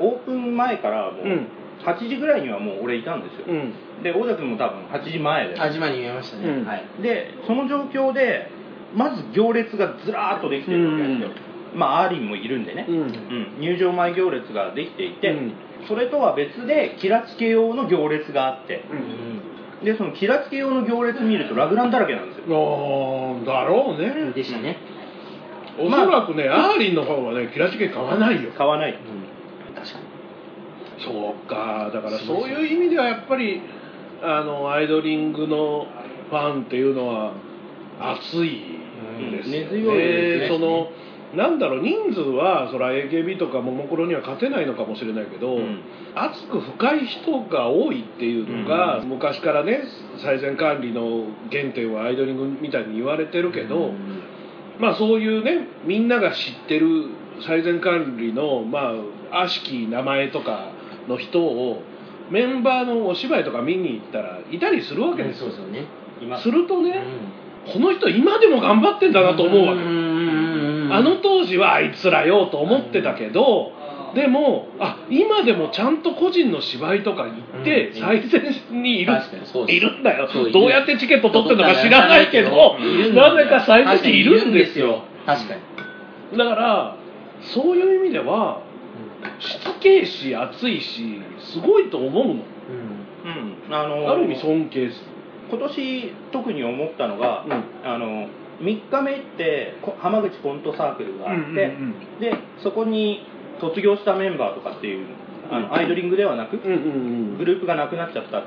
[0.00, 1.46] オープン前からもううん。
[1.84, 4.02] 8時ぐらいにはもう俺いたんですよ、うん。
[4.02, 5.56] で大田君も多分8時前で。
[5.56, 6.66] 始まり見えましたね、うん。
[6.66, 6.84] はい。
[7.00, 8.50] でその状況で
[8.94, 11.28] まず行列がずらーっとできてるわけですよ、
[11.74, 12.96] まあアーリンもいるんでね、うん。
[12.96, 13.60] うん。
[13.60, 15.52] 入場前行列ができていて、うん。
[15.86, 18.84] それとは別でキラチケ用の行列があって。
[18.90, 19.84] うん。
[19.84, 22.44] でそのキラチケ用の行列見るとラグランだらけなんですよ。
[22.48, 24.32] あーだろうね。
[24.32, 24.76] でしたね、
[25.78, 28.50] おそらくね、アーリンの方はねキラチケ買わないよ。
[28.58, 28.98] 買わない。
[29.76, 30.04] 確かに。
[31.04, 31.92] そうか。
[31.94, 33.62] だからそういう意味ではやっぱり
[34.20, 35.86] あのアイドリングの
[36.28, 37.34] ファンっていうのは
[38.00, 38.62] 熱い
[39.30, 39.64] ですよね。
[39.64, 40.56] 根強いですね。
[40.56, 40.90] その
[41.34, 45.80] なんだろう人数はそら AKB とかももクロには勝てないのかもしれないけど、うん。
[46.14, 49.82] 熱く深い人が多いっていうのが、昔からね
[50.22, 53.92] 最善管理の原点はアイドリングみたいに言われてるけど、
[54.78, 57.08] まあそういうねみんなが知ってる
[57.46, 58.94] 最善管理のま
[59.32, 60.72] あ悪しき名前とか
[61.08, 61.82] の人を
[62.30, 65.50] メンバーのお芝居とか見に行ったらいたりするわけですよ。
[65.50, 65.84] すよね。
[66.38, 66.42] す。
[66.44, 70.92] するとね、うこの人今でも頑張ってんだなと思うわけ、ん。
[70.92, 73.72] あの当時はあいつらよと思ってたけど、
[74.14, 79.12] でもあ今でもちゃんと個人の芝居とか行ってうん最前にいる,、
[79.68, 80.28] いるんだよ。
[80.52, 82.78] どうやってチケット取ってるのか知らないけど
[83.14, 85.04] なぜか最前にいるんですよ。
[85.26, 85.54] 確か
[86.32, 86.38] に。
[86.38, 86.96] だから
[87.40, 88.62] そういう意味では
[89.38, 92.32] しつけえし熱いしすごいと思うの。
[92.32, 92.38] うん。
[93.68, 93.74] うん。
[93.74, 95.17] あのある意味尊敬する
[95.50, 97.64] 今年特に思ったのが、うん。
[97.84, 98.28] あの
[98.60, 101.64] 3日目ってこ浜口コントサークルがあって、うんうんう
[102.16, 102.32] んで
[102.62, 103.20] そこに
[103.60, 105.06] 卒業したメンバーとかっていう
[105.50, 106.76] あのアイドリングではなく、うんう
[107.34, 108.40] んグループがなくなっちゃった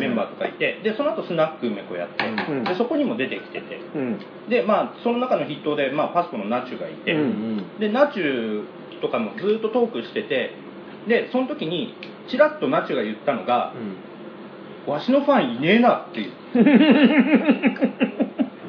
[0.00, 3.76] メンバーとかいてでその後スナック梅子やって、うんでそこにも出てきてて。
[3.94, 4.18] うん。
[4.48, 8.64] でまあその中の筆頭で、まあ、パスコのナチュがいて、うんでナチュ
[9.00, 10.50] とかもずっとトークしてて
[11.08, 11.94] でその時に
[12.28, 13.72] チラッとナチュが言ったのが
[14.86, 16.32] 「わしのファンいねえな」っていう。
[16.54, 16.64] うん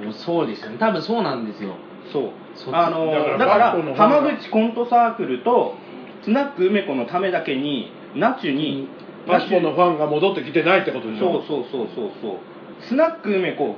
[0.06, 0.78] もうそうですよね。
[0.80, 1.76] 多分そうなんですよ。
[2.14, 2.30] そう。
[2.56, 5.76] そあのだから浜口コントサークルと
[6.24, 8.88] スナック梅子のためだけにナチュに
[9.28, 11.34] マシコのファンが戻ってきてないってことでしょ？
[11.34, 12.38] そうそうそうそうそう。
[12.82, 13.76] スナック梅子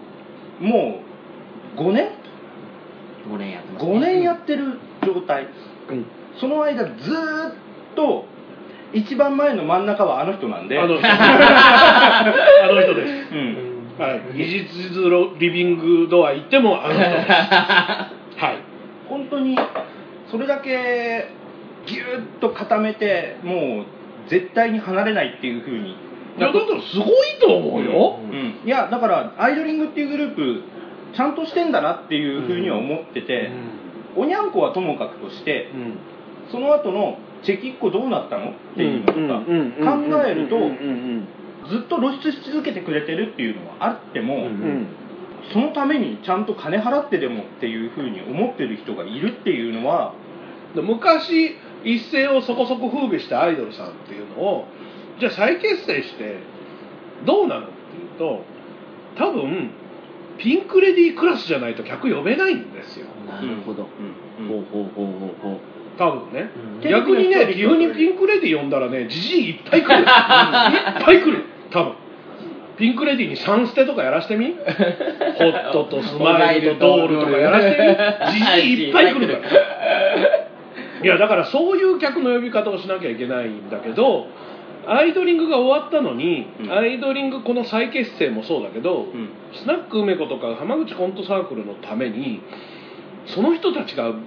[0.59, 0.99] も
[1.77, 2.09] う5年
[3.27, 5.47] ？5年やってます、ね、5年やってる状態。
[5.89, 6.05] うん。
[6.39, 7.53] その間ずーっ
[7.95, 8.25] と
[8.93, 10.79] 一番前の真ん中はあの人なんで。
[10.79, 11.05] あの人。
[11.07, 12.23] あ
[12.71, 13.35] の人です。
[13.35, 13.69] うん。
[13.99, 17.27] はい、技術リビングドア行ってもあの人です。
[18.39, 18.57] はい。
[19.09, 19.57] 本当に
[20.31, 21.27] それだけ
[21.85, 25.95] ギュッと固めてもう絶対に離れないっていうふうに。
[26.37, 27.09] いやだからすごい
[27.41, 28.37] と思うよ、うん。
[28.37, 30.61] うん、いやだからアイドリングっていうグループ
[31.13, 33.49] ちゃんとしてんだなっていうふうには思ってて、
[34.15, 35.97] おにゃんこはともかくとしてうん。
[36.51, 38.51] その後のチェキッコどうなったの？
[38.51, 41.27] っていうのとか考えるとうんうん。
[41.69, 44.87] ずっと露出し続けてくれてるっていうのはあっても、うんうん。
[45.51, 50.13] そのためにちゃんと金払ってでもっていうふうに思ってる人がいるっていうのは
[50.75, 54.67] で昔一世をそこそこ風靡したアイドルさんっていうのを
[55.19, 56.37] じゃあ再結成して
[57.25, 58.43] どうなのっていうと
[59.17, 59.71] 多分
[60.37, 63.07] ピンクレディークラスじゃないと客呼べないんですよ。
[63.27, 63.87] なるほど、
[64.39, 64.47] うん。
[64.47, 65.59] ほうほうほうほうほう
[65.99, 66.49] 多分ね、
[66.81, 66.89] うん。
[66.89, 71.43] 逆にね急にピンクレディー呼んだらねじじいいっぱい来るいっぱい来る。
[71.69, 71.93] 多分。
[72.77, 74.55] ピンクレディーにサンステとかやらしてみ？
[74.55, 77.97] ホットとスマイルとドールとかやらして
[78.31, 78.33] み？
[78.33, 79.39] じじいいっぱい来るから。
[81.03, 84.27] いやだからそういう客の呼び方をしなきゃいけないんだけど
[84.85, 86.71] アイドリングが終わったのに、うん。
[86.71, 89.29] アイドリングこの再結成もそうだけど、うん。
[89.53, 92.41] スナック梅子とか浜口コントサークルのために
[93.33, 94.17] その人たちがずーっ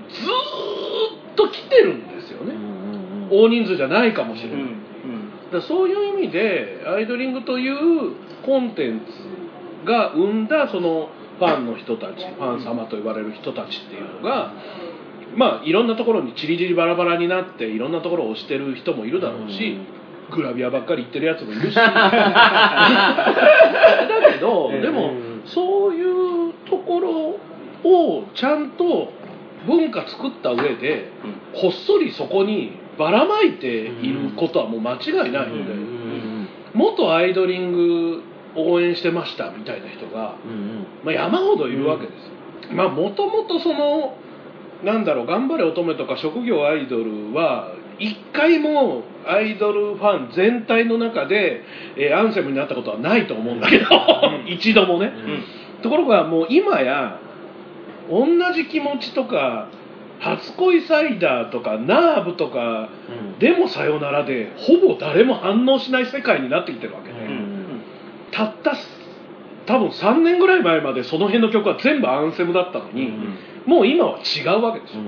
[1.36, 2.54] と来てるんですよね、
[3.30, 4.82] 大人数じゃないかもしれない、うん
[5.52, 14.54] だからそういう意味でアイドリングというコンテンツが生んだそのファンの人たちファン様と呼ばれる人たちっていうのが
[15.36, 19.78] まあいろんなところにチリチリバラバラになっていろんなところを押してる人もいるだろうし、
[20.30, 21.74] グラビアばっかり言ってるやつもいるし。
[21.74, 21.82] だ
[24.32, 25.12] けどでも
[25.46, 27.36] そういうところ
[27.85, 29.12] をちゃんと
[29.66, 31.11] 文化作った上で
[31.61, 35.75] こっそりそこにばらまいていることはもう間違いないので、
[36.75, 38.23] 元アイドリング
[38.57, 40.37] 応援してましたみたいな人が、
[41.05, 42.68] まあ、山ほどいるわけです。
[42.71, 42.75] よ。
[42.75, 44.16] まあもともとその
[44.85, 51.62] なんだろう頑張れ乙女とか職業アイドルは一回もアイドルファン全体の中で、
[51.97, 53.87] えーアンセムになったことはないと思うんだけど
[54.49, 55.12] 一度もね、
[55.83, 57.21] ところがもう今や
[58.10, 59.68] 同じ気持ちとか
[60.20, 62.88] 初恋サイダーとかナーブとか
[63.38, 67.14] でもさよならでほぼ誰も反応しない世界になってきてるわけで、
[68.30, 68.76] たった
[69.66, 73.12] 多分3年ぐらい前までその辺の曲は全部アンセムだったのに、
[73.66, 75.02] もう今は違うわけですよ、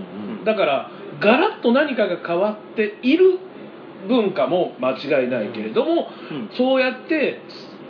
[0.44, 3.38] だからガラッと何かが変わっている
[4.08, 6.50] 文化も間違いないけれども、うん。
[6.56, 7.40] そうやって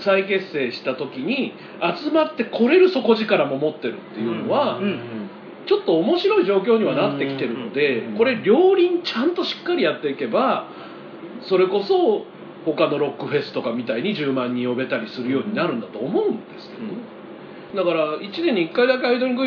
[0.01, 1.53] 再結成した時に
[1.99, 5.31] 集まってこれる底力も持ってるっていうのは、うん
[5.67, 10.67] ちょっと面白い状況にはなってきてるので、うんこれ両輪ちゃんとしっかりやっていけば
[11.41, 12.27] それこそ
[12.67, 16.83] 他のロックフェスとかみたいに10万人呼べたりするようになるんだと思うんですけど。
[16.83, 16.93] ね、
[17.75, 19.43] だから1年に1回だけアイドリング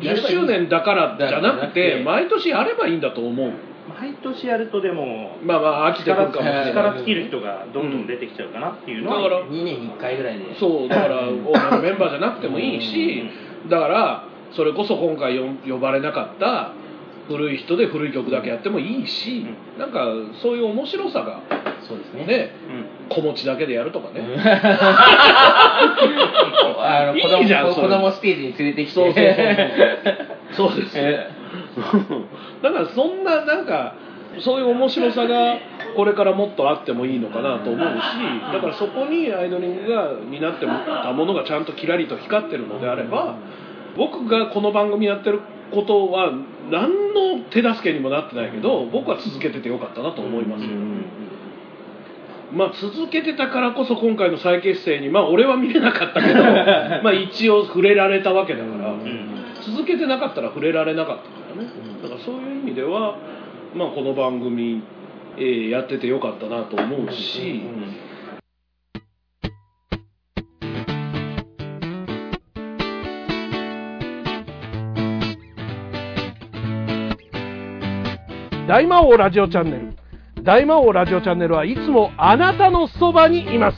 [0.00, 3.52] 10周年だからじゃなくて毎年やればいいんだと思う
[3.88, 6.70] 毎年やるとでもまあまあ飽きてくるかもしれない。
[6.70, 10.56] 力尽きる人がどんどん出てきちゃうかなっていうのは、だから2年に1回ぐらいで。
[10.58, 11.22] そうだから
[11.78, 13.22] メンバーじゃなくてもいいし
[13.68, 16.72] だからそれこそ今回よ呼ばれなかった
[17.28, 19.44] 古い人で古い曲だけやってもいいし、
[19.78, 20.06] なんか
[20.40, 21.40] そういう面白さが
[21.86, 22.26] そうですね。
[22.26, 22.50] ね
[23.08, 23.14] うん。
[23.14, 24.20] 子持ちだけでやるとかね、
[26.78, 28.92] あの子供いいじゃん子供ステージに連れてきて。
[28.94, 29.24] そうそう
[30.52, 30.82] そうそう。
[30.82, 31.35] ですよえ
[32.62, 33.94] だからそんななんか
[34.40, 35.58] そういう面白さが
[35.96, 37.92] これからもっとあってもいいのかなと思うし
[38.52, 43.36] だからそこにアイドリングが担ってたものがちゃんとキラリと光ってるのであれば
[43.96, 45.40] 僕がこの番組やってる
[45.72, 46.32] ことは
[46.70, 50.70] 何の手助けにもなってないけど僕は続けててよかったなと思いますよ、
[52.52, 56.42] まあ続けてたからこそ今回の再結成にまあ俺は見れなかったけど
[57.02, 58.94] まあ一応触れられたわけだから、
[59.62, 61.64] 続けてなかったら触れられなかったね、
[62.02, 63.16] だからそういう意味では、
[63.74, 64.82] まあ、この番組、
[65.38, 67.62] えーやっててよかったなと思うし、
[78.68, 79.96] 大魔王ラジオチャンネル。
[80.42, 83.76] 大魔王ラジオチャンネルはいつもあなたのそばにいます。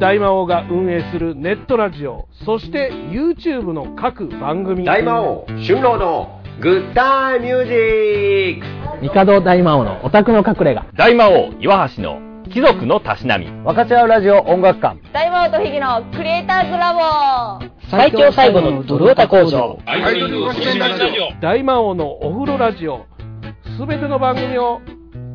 [0.00, 4.84] 大魔王が運営するネットラジオそして YouTube の各番組。
[4.84, 9.14] 大魔王春郎のグッタイミュージック。
[9.14, 10.82] 帝大魔王のオタクの隠れ家。
[10.96, 13.44] 大魔王岩橋の貴族のたしなみ。
[13.46, 14.96] 分かち合うラジオ音楽館。
[15.12, 17.00] 大魔王とヒゲのクリエイターズラボ。
[17.90, 19.78] 最強最後のドルオタ工場。
[21.42, 23.04] 大魔王のお風呂ラジオ。
[23.78, 24.80] すべての番組を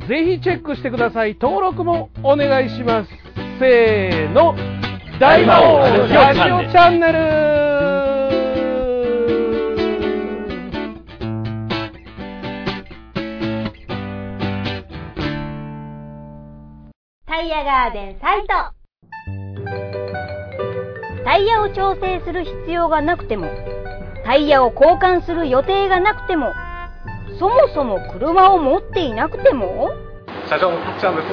[0.08, 1.38] ぜひチェックしてください。
[1.40, 3.10] 登録もお願いします。
[3.60, 4.56] せーの。
[5.20, 5.80] 大魔王。
[5.82, 7.81] ラジオチャンネル
[17.32, 18.48] タイヤガーデンサイト。
[21.24, 23.48] タイヤを調整する必要がなくても
[24.26, 26.52] タイヤを交換する予定がなくても
[27.40, 29.92] そもそも車を持っていなくても？
[30.50, 31.30] 社長のたっちゃんです。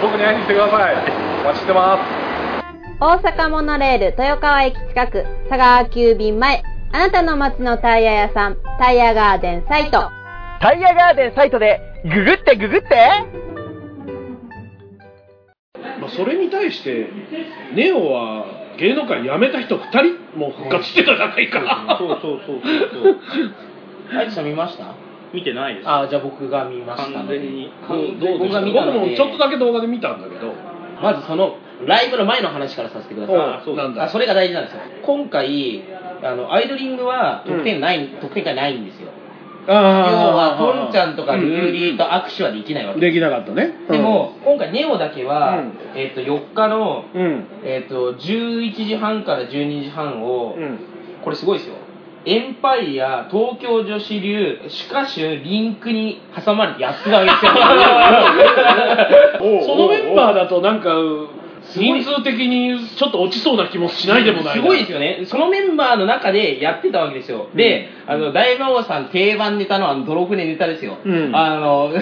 [0.00, 0.94] 僕に会いに来てください。
[1.42, 2.98] お待ちしてます。
[2.98, 6.62] 大阪モノレール豊川駅近く佐川急便前。
[6.92, 10.08] あなたの街のタイヤ屋さんタイヤガーデンサイト。
[10.62, 12.88] タイヤガーデンサイトでググってググって
[16.08, 17.08] まあ、それに対して
[17.74, 18.46] ネオは
[18.78, 22.60] 芸能界辞めた人2人も復活してたじゃないか、そうそうそう
[23.02, 23.16] そう
[24.18, 24.94] あいつさん見ました？
[25.32, 25.88] 見てないです。
[25.88, 27.12] あじゃあ僕が見ました。
[27.18, 27.70] 完全に。
[27.88, 30.54] どうどうで僕が見た僕もちょっとだけ動画で見たんだけど。
[31.02, 33.36] まずそのライブの前の話からさせてください。
[33.36, 34.04] あそうなんだ。
[34.04, 34.80] あそれが大事なんですよ。
[35.02, 35.82] 今回
[36.22, 39.10] あのアイドリングは得点ない、得点がないんですよ
[39.68, 43.74] 要はポンちゃんとかルーリーと握手はできないわけできなかったね。
[43.90, 45.72] でも、今回ネオだけは、うん。
[45.94, 47.44] えっと4日の、うん。
[47.64, 50.78] えっと11時半から12時半を、うん。
[51.22, 51.74] これすごいですよ。
[52.24, 57.52] エンパイア東京女子流シュカシュリンクに挟まれてやってたわけですよ。
[59.66, 60.90] そのメンバーだとなんか
[61.74, 65.22] 人数的にちょっと落ちそうな気もしないでもないすごいですよね。
[65.26, 67.48] そのメンバーの中でやってたわけですよ。
[67.54, 71.36] で、あの大魔王さん定番ネタのあの泥船ネタですよ、うん。
[71.36, 71.92] あの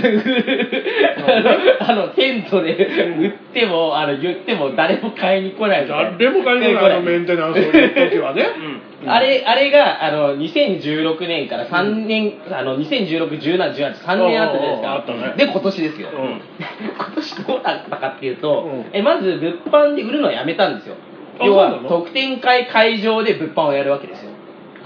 [1.81, 8.47] あのテントで売ってもあの言っても誰も買いに来ない誰も買いに来ないあのメンテナンスをやる時はね。
[9.05, 15.35] あれあれがあの2016年から3年、あの2016、17、18、3年あったじゃないですか、あったね。
[15.37, 16.41] で今年ですよ、うん。
[16.97, 18.85] 今年どうなったかっていうと、うん。
[18.93, 20.95] えまず物販で売るのをやめたんですよ、
[21.41, 21.89] あ要はそうなの？
[21.89, 24.26] 特典会会場で物販をやるわけですよ。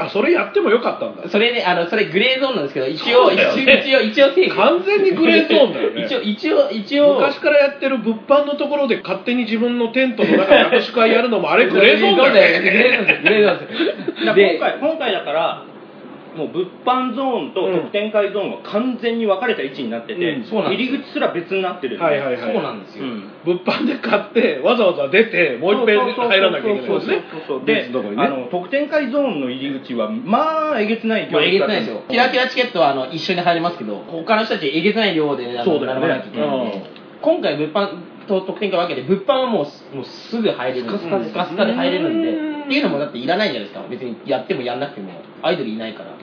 [0.05, 1.29] あそれやってもよかったんだ。
[1.29, 3.37] それね、あのそれグレーゾーンなんですけど、一応、ね。
[3.37, 6.05] 一応、一応、一応完全にグレーゾーンだよね。
[6.07, 12.61] 一応、一応、一応、昔からやってる物販のところで勝手に自分のテントの中で握手会やるのもあれグレーゾーンだよね。
[12.61, 14.59] グレーゾーンです、グレーゾーン です。
[14.59, 15.65] 今回今回だから
[16.37, 22.05] もう物販ゾーンと特典会ゾーンが完全に分かれた位置になってて、うん入り口すら別になってるんで。
[22.05, 22.55] はいはいはい。
[22.55, 23.05] そうなんですよ。
[23.05, 23.25] うん。
[23.45, 27.25] 物販で買ってわざわざ出てもう一遍入らなきゃいけないんですね。
[27.65, 32.03] であの特典会ゾーンの入り口はまあえげつないまあ、えげつないですよ。
[32.09, 36.77] キラキラチケットはあの一緒に入りますけど、他の人たちえげつない量で、並ばないといけないんで。
[36.77, 36.83] うん。
[37.21, 37.89] 今回物販
[38.31, 42.31] と特典会分けて、物販はもうすもうすぐ入れるんですスカスカスカスカで入れるんで。
[42.31, 43.85] うんっていうのもだっていらないじゃないですか。
[43.89, 45.11] 別にやってもやんなくても、
[45.43, 46.15] アイドルいないから。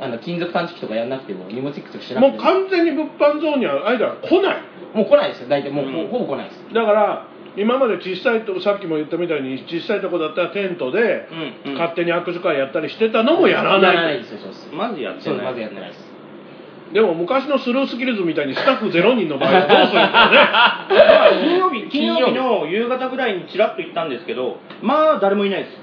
[0.00, 2.36] あの金属探知機とかやんなくても、荷物チェックとかしなくても。
[2.36, 4.62] もう完全に物販ゾーンにはアイドルは来ない
[4.94, 5.48] もう来ないですよ。
[5.48, 6.72] 大体もう、うんほほぼ来ないです。
[6.72, 7.26] だから
[7.56, 11.28] 今まで小さいとさっきも言ったみたいに小さいとこだったらテントで
[11.66, 14.70] うんうん勝手に握手会やったりしてたのもやらやないですよ、そうです。
[14.72, 16.13] まずやってまずやってないです。
[16.94, 20.38] でも昔のスルースキルズみたいにスタッフ0人の場合はどうするんだろうね。
[20.38, 20.46] ま
[21.26, 25.76] あ金曜日金曜日金の夕方ぐらいにちらっと行ったんですけどまあ誰もいないです。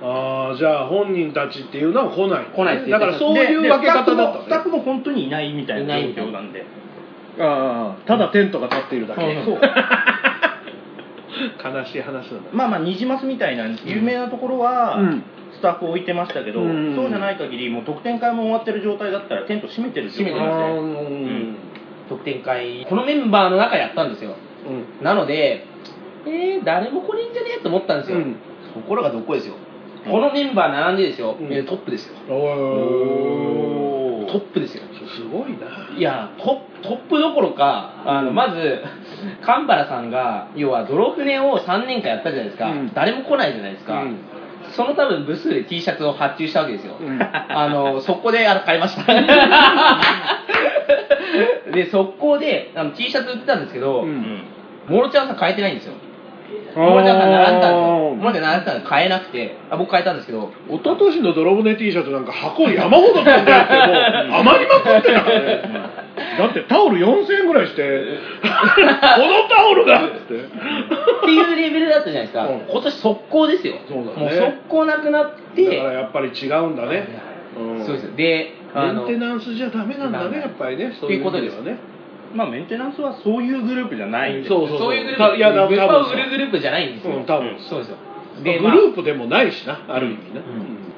[0.00, 2.44] ああじゃあ本人たちっていうのは来ない。
[2.54, 2.90] 来ないです。
[2.90, 4.14] だからそういうで分け方だでスタッった。
[4.14, 6.64] ねフもスタッフも本当にいないみたいな状況なんで。
[7.40, 9.42] ああただテントが立っているだけ。
[9.44, 9.58] そう
[11.64, 12.42] 悲しい話だな。
[12.52, 15.18] まあまあニジマスみたいな有名なところはうん。
[15.18, 15.24] ス
[15.64, 16.94] タッフ置いてましたけど、うん。
[16.94, 21.56] そうじゃない限りもう特典会も終わってる状態だったらテント閉めてる閉めてあますーね
[22.08, 24.36] 特典会、このメンバーの中やったんですよ。
[24.68, 25.04] うん。
[25.04, 25.64] なので、
[26.26, 28.18] えー、誰も来ねえんじゃねえと思ったんですよ。
[28.18, 28.36] うん。
[28.74, 29.54] ところがどこですよ。
[30.04, 31.46] このメンバー並んでですよ、うん。
[31.52, 32.14] えートップですよ。
[32.28, 34.82] おトップですよ。
[35.16, 35.96] すごいな。
[35.96, 38.82] いやトップトップどころかあのまず
[39.40, 42.92] 神原さんが要は泥船を3年間やったじゃないですか、うん。
[42.92, 44.18] 誰も来ないじゃないですか、うん
[44.74, 47.18] その多分部数で T シャツを発注したわけですよ、うん。
[47.22, 49.14] あの速攻であの買いました。
[51.72, 54.44] で速攻であの T シャツ売ってたんですけど、うん。
[54.88, 55.94] モロちゃんさん買えてないんですよ。
[56.76, 58.14] モロちゃんさん並んでたんですよ。
[58.16, 59.56] モロちゃん並んでたんで買えなくて。
[59.70, 60.50] あ僕買えたんですけど。
[60.68, 65.20] 一昨年の泥船 T シャツなんか箱山ほど飛んであってもう余りまくってた。
[65.22, 66.03] からね
[66.38, 70.34] だってタオル4000円ぐらいしてこのタオルがっつって。
[70.34, 70.38] っ
[71.24, 72.60] ていうレベルだったじゃないですか、うん。
[72.70, 73.74] 今年速攻ですよ。
[73.88, 74.16] そうだね。
[74.16, 75.64] もう速攻なくなって。
[75.64, 77.08] だからやっぱり違うんだね、
[77.56, 77.84] ん。
[77.84, 78.16] そうですよ。
[78.16, 81.78] でメンテナンスじゃダメなんだねやっぱりねそういう意味ではね。
[82.34, 84.94] まあメンテナンスはそういうグループじゃないんでそうそうそう。
[84.94, 85.30] いうグループ。
[85.30, 87.78] たいやだ物販を売るグループじゃないんですよ、うん多分そう。
[87.80, 87.96] ですよ。
[88.42, 90.40] でで、グループでもないしなある意味ね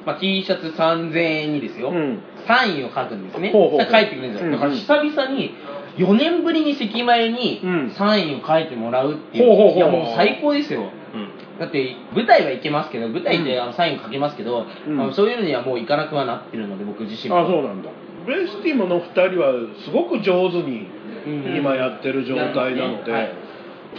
[0.05, 3.51] まあ、T シャツ3000円にですよ、うんサインを書くんですね。
[3.51, 4.51] ほうほう書いてくれるんですよ、うん。
[4.53, 5.53] だから久々に
[5.97, 7.91] 4年ぶりに席前にうん。
[7.91, 10.81] サインを書いてもらうっていう、ほうほうほういやもう最高ですよ。
[10.81, 11.59] うん。
[11.59, 14.99] だって舞台は行けますけど舞台であのサイン書けますけど、うん。
[15.01, 17.39] あのそういうのにはもう行かなくはなってるので僕自身も。
[17.39, 17.89] あそうなんだ。
[18.25, 19.53] ブレスティモの2人は
[19.85, 20.87] すごく上手に
[21.25, 21.57] うん。
[21.57, 23.31] 今やってる状態なので、はい。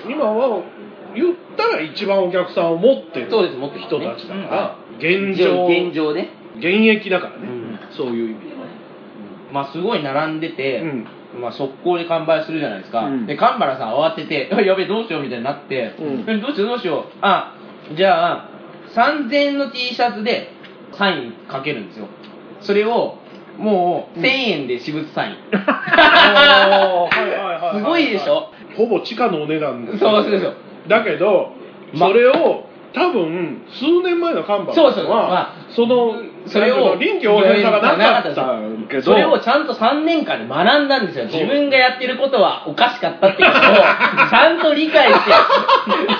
[0.08, 0.62] 今は
[1.14, 6.28] 言ったら一番お客さんを持ってるそうです持ってます人ねたちだから、現状現状ね。
[6.58, 8.54] 現役だからね、うんそういう意味で
[9.52, 11.06] まあすごい並んでて、うん。
[11.42, 13.26] まあ速攻で完売するじゃないですか、うん。
[13.26, 16.24] で神原さん慌てて あやべえどうしようみたいになって、うん。
[16.26, 17.04] えどうしようどうしよう。
[17.20, 17.52] あ
[17.94, 18.44] じゃあ
[18.94, 20.50] 3000円の T シャツで
[20.92, 22.06] サインかけるんですよ。
[22.60, 23.16] それを
[23.58, 25.34] もう1000円で私物サイン、
[27.78, 28.50] すごいでしょ？
[28.76, 30.54] ほぼ地下のお値段ですそうそうそう。
[30.86, 31.52] だけど、
[31.92, 36.14] まそれを多分数年前の看板そうそうまはあその
[36.46, 41.26] それを臨機応変さがなかったけどそれをちゃんと3年間で学んだんですよ。
[41.26, 43.74] 自分がやってることはおかしかったっていうことを
[44.30, 45.30] ちゃんと理解して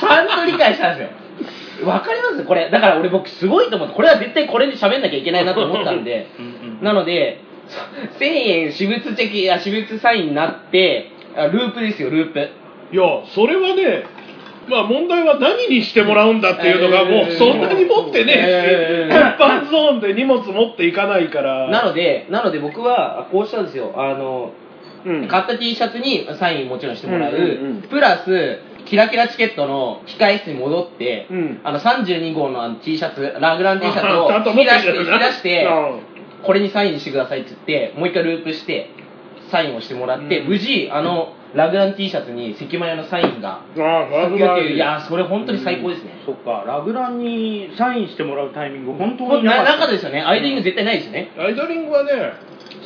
[0.00, 1.88] ちゃんと理解したんですよ。
[1.88, 2.44] わかります？
[2.44, 2.68] これ。
[2.70, 6.26] だから俺僕すごいと思ってこれは絶対これで喋んなきゃいけないなと思ったんで。
[6.82, 7.40] なので
[8.18, 12.48] 1000円私物チェキや私物サインになってあループですよループ。
[12.92, 14.04] いやそれはね
[14.68, 17.38] まあ問題は何にしてもらうんだっていうのがもうえー。
[17.38, 21.68] そんなに持ってねえ一般ゾーンで荷物持っていかないから。
[21.70, 23.94] なのでなので僕はこうしたんですよ。
[23.96, 24.52] あの
[25.04, 25.28] うん。
[25.28, 27.32] 買った T シャツにサインもちろんしてもらう,、
[27.88, 31.60] プラスキラキラチケットの控え室に戻って、うん。
[31.64, 36.44] あの32号の T シャツラグラン T シャツを引き出して出してうん。
[36.44, 38.90] これにサインしてくださいって言ってもう一回ループして
[39.50, 40.48] サインをしてもらって、うん。
[40.48, 46.64] 無事あのラグラン T シャツに関間屋のサインがああ咲くよっていやそれ本当に最高ですね、そっか。
[46.66, 49.72] ラグランにサインしてもらうタイミング本当になかった。
[49.78, 50.20] 中ですよね。
[50.20, 52.10] アイドリング絶対ないですよね、アイドリングはね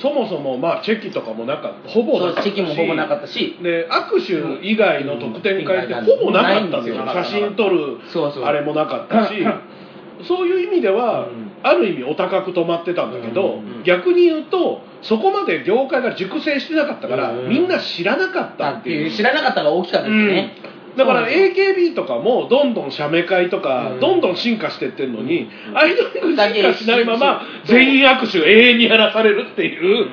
[0.00, 1.88] そもそもまあチェキとかもなかった。
[1.88, 2.44] ほぼったし。
[2.44, 3.58] チェキもほぼなかったし。
[3.62, 7.02] で握手以外の特典会ってほぼなかったんですよ。
[7.02, 7.98] うん写真撮る
[8.44, 9.34] あれもなかったし。
[10.26, 11.50] そういう意味では、うん。
[11.64, 13.82] ある意味お高く止まってたんだけど、うん。
[13.82, 17.48] 逆に言うとそこまで業界が熟成してなかったから、うん。
[17.48, 19.10] みんな知らなかったあっていう。
[19.10, 24.00] 知らなかったのが大きかったですね、うんだから AKB とかもどんどん写メ会とかうん。
[24.00, 25.78] どんどん進化してってるのに、うん。
[25.78, 30.08] アイドリング進化しないまま全員握手永遠にやらされるっていう、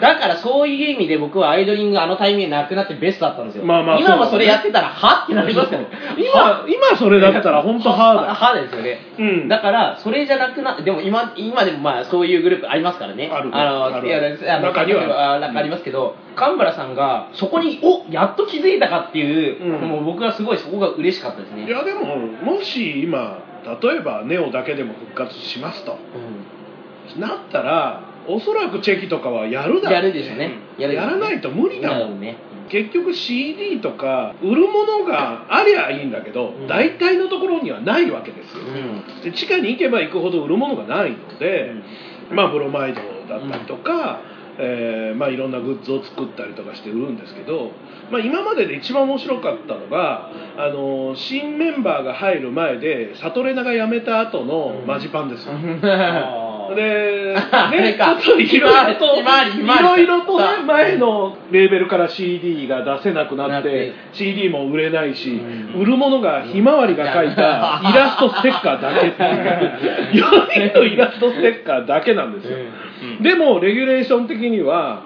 [0.00, 5.80] だからそういう意味で僕はアイドリングあのタイミングでなくなってベストだったんですよ、まあまあ今もそれやってたらはってなりますよ。
[5.80, 5.86] ね
[6.16, 8.34] 今今それだったら本当ハードだよ。
[8.34, 9.48] はですよね、うん。
[9.48, 13.30] だからそれじゃなくなでも今今でもまあそういうグループありますからね。
[13.32, 13.90] あるのあ
[14.60, 15.34] 中には。
[15.34, 19.88] あなんかありますけど神原さんがそこにおやっと気づいたかっていう、うん。
[19.88, 21.66] もう僕はすごいそこが嬉しかったですね。
[21.66, 23.38] いやでももし今
[23.82, 25.98] 例えばネオだけでも復活しますと。
[27.16, 30.52] うなったらおそらくチェキとかはやるだろうんやるでしょうね。
[30.78, 30.94] やね。
[30.94, 32.20] やらないと無理だもん。
[32.20, 32.36] ね。
[32.68, 36.66] 結局 CD とか売るものがありゃいいんだけど、ん。
[36.68, 39.22] 大体のところにはないわけですよ、うん。
[39.22, 41.72] で地下に行けば行くほど売るものがないので、
[42.30, 44.20] まあブロマイドだったりとか、
[44.64, 47.72] えーまあ、いろんなグッズを作ったりとかして売るんですけど、
[48.12, 55.80] まあ、今までで一番面白かったのがあの新メンバーが入る前でサトレナが辞めた後のマジパンですよ、う ん
[56.76, 57.34] れ
[57.82, 65.40] ね、ちょかっといろいろと、いろいろとねさ、前のレーベルから CD が出せなくなってて、CD も売れないし、
[65.74, 65.80] うん。
[65.80, 72.58] 売るものがひまわりが描いたイラストステッカーだけっていう、4人のイラストステッカーだけなんですよ。
[73.20, 75.02] でも、レギュレーション的には、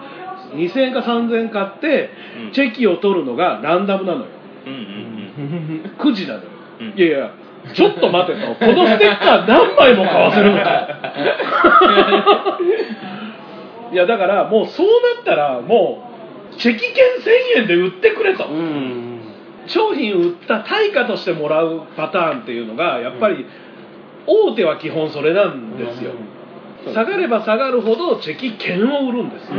[0.54, 2.10] 2000円か3000円買って
[2.46, 4.26] うん、チェキを取るのがランダムなのよ。
[4.66, 4.86] うんうん
[5.98, 6.48] 9時なのよ。
[6.80, 6.86] うん。
[6.96, 7.30] いやいや、
[7.74, 8.54] ちょっと待てと。
[8.54, 11.00] このステッカー何枚も買わせるのか。
[13.92, 14.86] いや、だからもうそう
[15.16, 16.02] なったら、も
[16.52, 17.04] う、チェキ券
[17.56, 18.46] 1000円で売ってくれと。
[18.46, 19.12] うん
[19.66, 23.46] 商品売った対価としてもらうパターンっていうのが、やっぱり、
[24.26, 26.12] 大手は基本それなんですよ。
[26.92, 29.56] 下がれば下がるほどチェキ券を売るんですよ。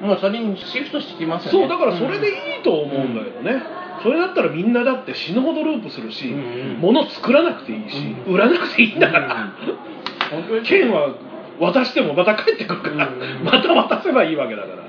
[0.00, 3.62] もうそれにシフトしてきますよねそうだからそれでいいと思うんだけどね、
[4.02, 6.80] それだったらみんなだって死ぬほどループするし、うんうん。
[6.80, 9.52] 物作らなくていいし、売らなくていいんだから、
[10.30, 10.66] 本当に。
[10.66, 11.14] 券は
[11.58, 13.44] 渡してもまた帰ってくるから、うんうん。
[13.44, 14.80] また渡せばいいわけだから。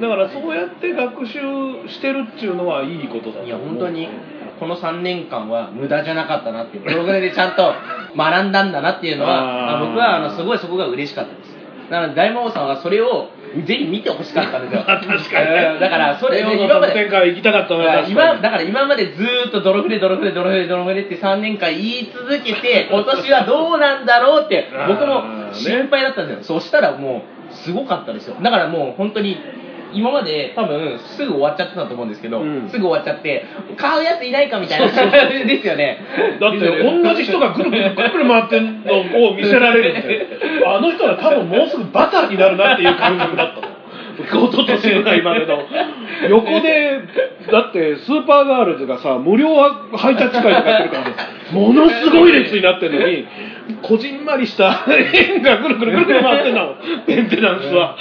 [0.00, 1.40] だからそうやって学習
[1.88, 3.46] してるっていうのはいいことだと思う。
[3.46, 4.08] いや本当に
[4.60, 7.74] この3年間は無駄じゃなかったなっていうプログレでちゃんと
[8.16, 11.57] 学んだんだなっていうのは僕はあのすごいそこが嬉しかったです
[11.90, 13.30] なので大魔王さんはそれを
[13.64, 14.82] ぜひ見てほしかったんですよ。
[14.86, 15.80] 確かにうん。
[15.80, 17.74] だからそれネオの今まで行きたかった
[18.08, 26.60] 今だから今までずーっとドロフレドロフレドロフレドロフレって3年間言い続けて 今年はどうなんだろうって僕も心配だったんですよ。
[26.60, 28.36] そしたらもうすごかったですよ。
[28.42, 29.38] だからもう本当に
[29.92, 32.68] 今まで多分すぐ終わっちゃってたと思うんですけど、うん。
[32.70, 33.44] すぐ終わっちゃって
[33.76, 35.98] 買うやついないかみたいな感じですよね。
[36.40, 40.28] だって同じ人がぐるぐるぐるぐる回ってんのを見せられるって。
[40.66, 43.67] あの人は多分もうすぐバターになるなっていう感覚だった
[44.22, 45.62] の一昨年ぐらいまでの。
[46.28, 47.00] 横で
[47.50, 51.14] だってスーパーガールズがさ無料ハイタッチ会とかやってるからね。
[51.52, 53.26] ものすごい列になってるのに
[53.82, 56.74] こじんまりした円がぐるぐるぐるぐる回ってんだもん
[57.06, 57.96] メンテナンスは。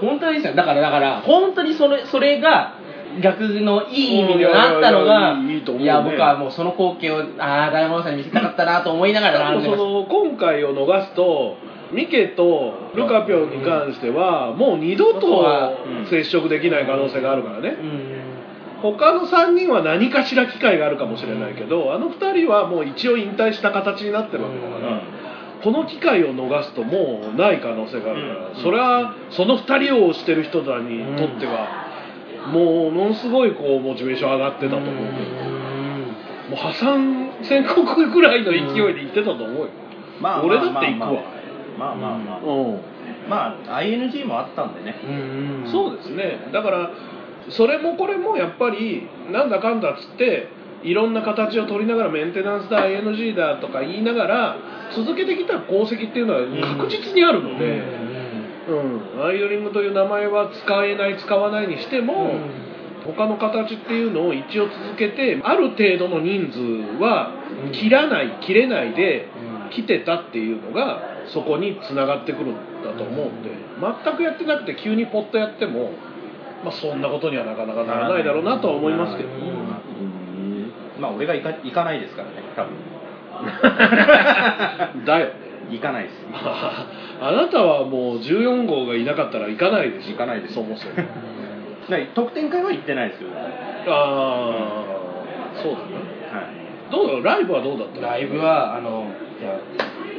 [0.00, 0.54] 本当ですよ。
[0.54, 2.72] だからだから本当にそれそれが
[3.20, 5.36] 逆のいい意味になったのが
[5.80, 11.56] いや僕はもうその光景をああ大魔王さんに見せたかったなと思いながら並んでその今回を逃すと
[11.92, 15.44] ミケとルカピョンに関してはもう二度と
[16.10, 17.68] 接触できない可能性があるからね。
[17.68, 18.26] うん
[18.82, 25.02] 他の3人は何かしら機会があるかもしれないけどあの2人はもう一応引退した形になってるわけだから
[25.64, 31.86] この機会を逃すともうない可能性があるからそれはその2人を推してる人らにとっては
[32.52, 35.56] もうものすごいこうモチベーション上がってたと思うけど
[36.50, 39.68] もう破産宣告ぐらいの勢いで行ってたと思うよ。
[40.20, 40.44] まあ。
[40.44, 41.35] 俺だって行くわ
[41.78, 42.18] まあまあまあまあ。
[42.18, 42.96] まあまあ、うん
[43.28, 44.94] まあ ING もあったんでね。
[45.04, 45.70] うんうん。
[45.70, 46.48] そうですね。
[46.52, 46.90] だから
[47.50, 50.48] それもこれもやっぱりなんだかんだっつって
[50.82, 54.56] いろんな形を取りながらメンテナンスだ ING だとか言いながら
[54.94, 57.64] 続けてきた功績っていうのは確実にあるので、
[58.68, 62.34] うんアイドリングという名前は使えない使わないにしても、
[63.06, 67.32] 他の形っていうのを一応続けてある程度の人数は
[67.72, 69.28] 切らない切れないで
[69.70, 72.54] 来てたっていうのがそこにつながってくるん
[72.84, 73.50] だと思うんで
[74.04, 75.90] 全くやってなくて急にポッとやっても、
[76.64, 79.28] まあ、そんなことにはなかなかならないだろうなとは思いますけど、
[81.00, 82.72] まあ俺が行か行かないですからね多分。
[85.04, 85.32] だよね。
[85.70, 86.24] 行かないです。
[86.32, 86.86] あ
[87.32, 90.12] なたはもう14号がいなかったら行かないでしょ。
[90.12, 90.54] 行かないです。
[90.54, 90.94] そもそも。
[91.90, 93.30] だから特典会は行ってないですよ
[93.88, 95.84] ああそうだね
[96.32, 96.90] はい。
[96.90, 97.24] どうだろう？
[97.24, 98.00] ライブはどうだった？
[98.06, 99.06] ライブはあの
[99.40, 99.50] いや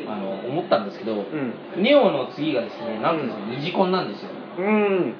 [0.08, 1.84] あの思ったんですけど、うん。
[1.84, 4.30] ネオの次がですねなんとですね、二次コンなんですよ。
[4.60, 5.14] うん。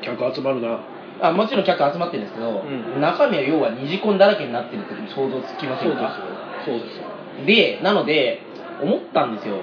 [0.00, 0.80] 客集まるな。
[1.20, 3.00] あもちろん客集まってるんですけど、うん。
[3.00, 6.18] 中身は要は二次コンだらけになってるって想像つきませんか？
[6.64, 6.98] そうです。
[6.98, 7.04] よ
[7.46, 8.40] でなので
[8.82, 9.56] 思ったんですよ。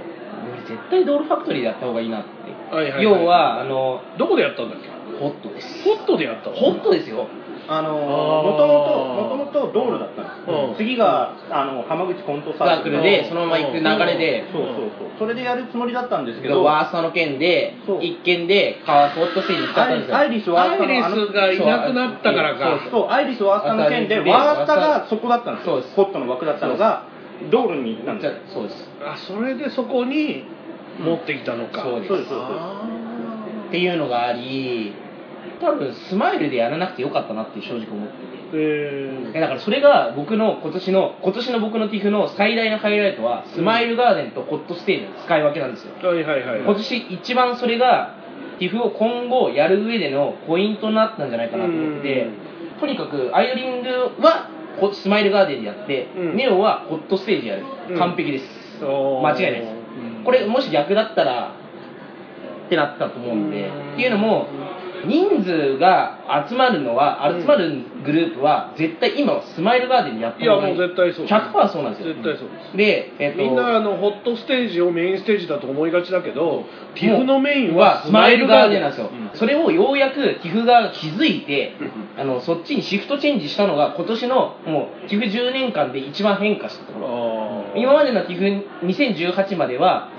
[0.51, 2.30] 俺絶対ドールファクトリーでやった方がいいなって、
[2.76, 3.03] はいはいはい。
[3.03, 4.88] 要はあのどこでやったんだっけ？
[5.20, 5.84] ホットです。
[5.84, 6.55] ホットでやったの？
[6.55, 7.28] ホットですよ。
[7.72, 8.74] あのもとも
[9.30, 10.76] ともともとドールだったんですよ、うん。
[10.76, 15.09] 次があの浜口コントササーークルクルでそのまま行く流れで、そうそうそう。
[15.20, 20.17] それでやるつもりだったんですけけどどワーストの件で一件でカーホットステージに行ったんですよ。
[20.17, 25.76] アイリスワースタアイリスがいなくなったからかそうアイリスワースタの件でワースタがそこだったんですよ。
[25.76, 25.95] そうです。
[25.95, 27.05] ホットの枠だったのが
[27.51, 28.34] ドールに行ったんです。
[28.34, 28.89] よそうです。
[29.03, 30.43] あそれでそこに
[30.99, 32.09] 持ってきたのか、そうです。
[32.09, 32.30] そうです。
[32.30, 32.49] そうです。
[32.49, 32.89] あ
[33.67, 34.95] っていうのがあり
[35.62, 38.24] 多分スマイルでやらなくてよかったなって正直思ってて。
[38.34, 38.49] ー。
[38.53, 45.93] ええだからそれが僕の今年の今年の僕の TIFF の最大のハイライトはスマイルガーデンとホットステージの使い分けなんですよ。
[46.01, 46.62] ー、はいはいはい。
[46.62, 48.16] 今年一番それが
[48.60, 52.30] TIFF を今後やる上でのポイントになったんじゃないかなと思ってて
[52.80, 53.89] とにかくアイドリング
[54.22, 54.49] は
[54.80, 56.38] ホスマイルガーデンでやって、うん。
[56.38, 57.66] ネオはホットステージやる。
[57.89, 57.97] うん。
[57.97, 58.45] 完璧です、
[58.82, 60.24] 間違いないです。
[60.24, 61.55] これもし逆だったら
[62.66, 63.93] ってなったと思うんで、うん。
[63.93, 64.47] っていうのも
[65.05, 71.25] 人数が集まるのは集まるグループは絶対今はスマイルガーデンでやったいやもう絶対そう。
[71.25, 72.13] 100%そうなんですよ。
[72.13, 72.77] 絶対そうです。
[72.77, 79.37] で、えっとみんなあのホットステージをメインステージだと思いがちだけどティフのメインははスマイルガーデンなんですよ、うん。
[79.37, 81.73] それをようやくティフが気づいて、
[82.17, 87.09] あのそっちにシフトチェンジしたのが今年のもうティフ10年間で一番変化したところ。
[87.75, 90.09] 今までのティフ2018までは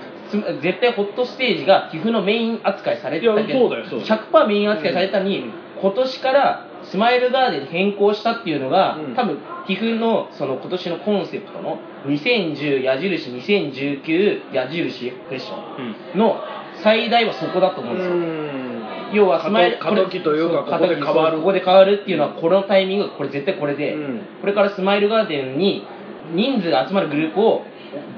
[0.61, 5.51] 絶対ホットステージがティフのメイン扱いされてたけどそうだよ100%メイン扱いされたのに、うん。
[5.81, 9.15] 今年からスマイルガーデンに変更したっていうのが、うん。
[9.15, 16.41] 多分ティフのその今年のコンセプトの2010矢印2019矢印クエスチョンの
[16.81, 18.83] 最大はそこだと思うんですよ、うん。
[19.13, 21.37] 要はスマイル過渡期というかここで変わる。
[21.39, 24.21] ここで変わるっていうのはこのタイミングこれ絶対これで、うん。
[24.39, 25.85] これからスマイルガーデンに
[26.33, 27.63] 人数が集まるグループを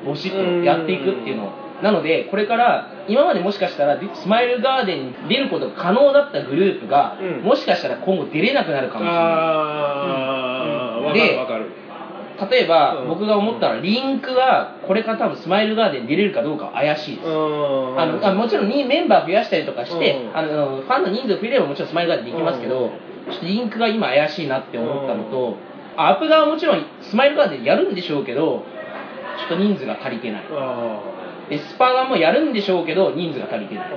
[0.06, 7.44] ボシッとやっていくっていうのなのでこれから今までもしかしたらスマイルガーデンに出ることが可能だったグループが、うん。
[7.44, 9.20] もしかしたら今後出れなくなるかもしれな
[11.12, 11.14] い。
[11.14, 11.38] で
[12.50, 13.10] 例えば、うん。
[13.10, 18.00] 僕が思ったのはリンクがこれから多分スマイルガーデンに出れるかどうかは怪しいです、うん。
[18.00, 20.38] あのあもちろんにメンバー増やしたりとかして、うん。
[20.38, 22.92] あのファンの人数増えればもちろんスマイルガーデンできますけど、うん。
[23.32, 25.58] ちょっとリンクが今怪しいなって思ったのと、
[25.98, 28.66] あアプガはもちろんスマイルガーデンやるんでしょうけど
[29.38, 30.44] ちょっと人数が足りてない
[31.56, 33.90] あでスパガもやるんでしょうけど人数が足りてない。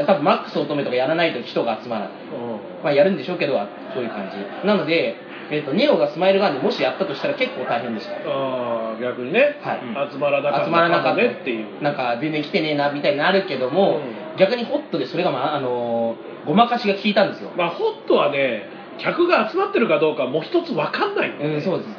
[0.00, 2.10] ー多分マックス乙女とかやらないと人が集まらない。
[2.10, 2.84] うん。
[2.84, 3.54] まあやるんでしょうけど
[3.94, 4.66] そういう感じ。
[4.66, 5.16] なので、
[5.50, 8.12] えっとネオがスマイルガンもしやったとしたら結構大変でした。
[8.26, 10.10] あー逆にね、はい。
[10.12, 11.22] 集まらなかった集まらなかった。
[11.22, 11.82] ねっていう。
[11.82, 14.00] なんか全然来てねえなみたいになるけども、
[14.34, 21.90] う逆にホットでそれが、まああのーごまかしが効いたんですよ、まあホットはね客が集まってるかどうかもう一つ分かんないの、うん、そうです、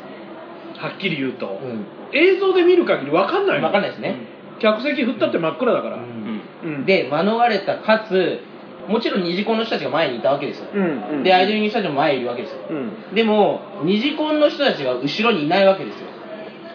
[0.79, 4.15] はっきり言うと、うん、映像で見る限り分かんないの分かんないですね、
[4.59, 6.41] 客席振ったって真っ暗だから、うん。
[6.63, 6.85] うん。
[6.85, 8.39] で免れたかつ
[8.87, 12.59] もちろん二次コンの人たちが前にいたわけですよ、うんうんでアイドルの人たちも前にいるわけですよ。
[12.69, 13.15] うん。
[13.15, 16.07] でも二次コンの人たちが後ろにいないわけですよ。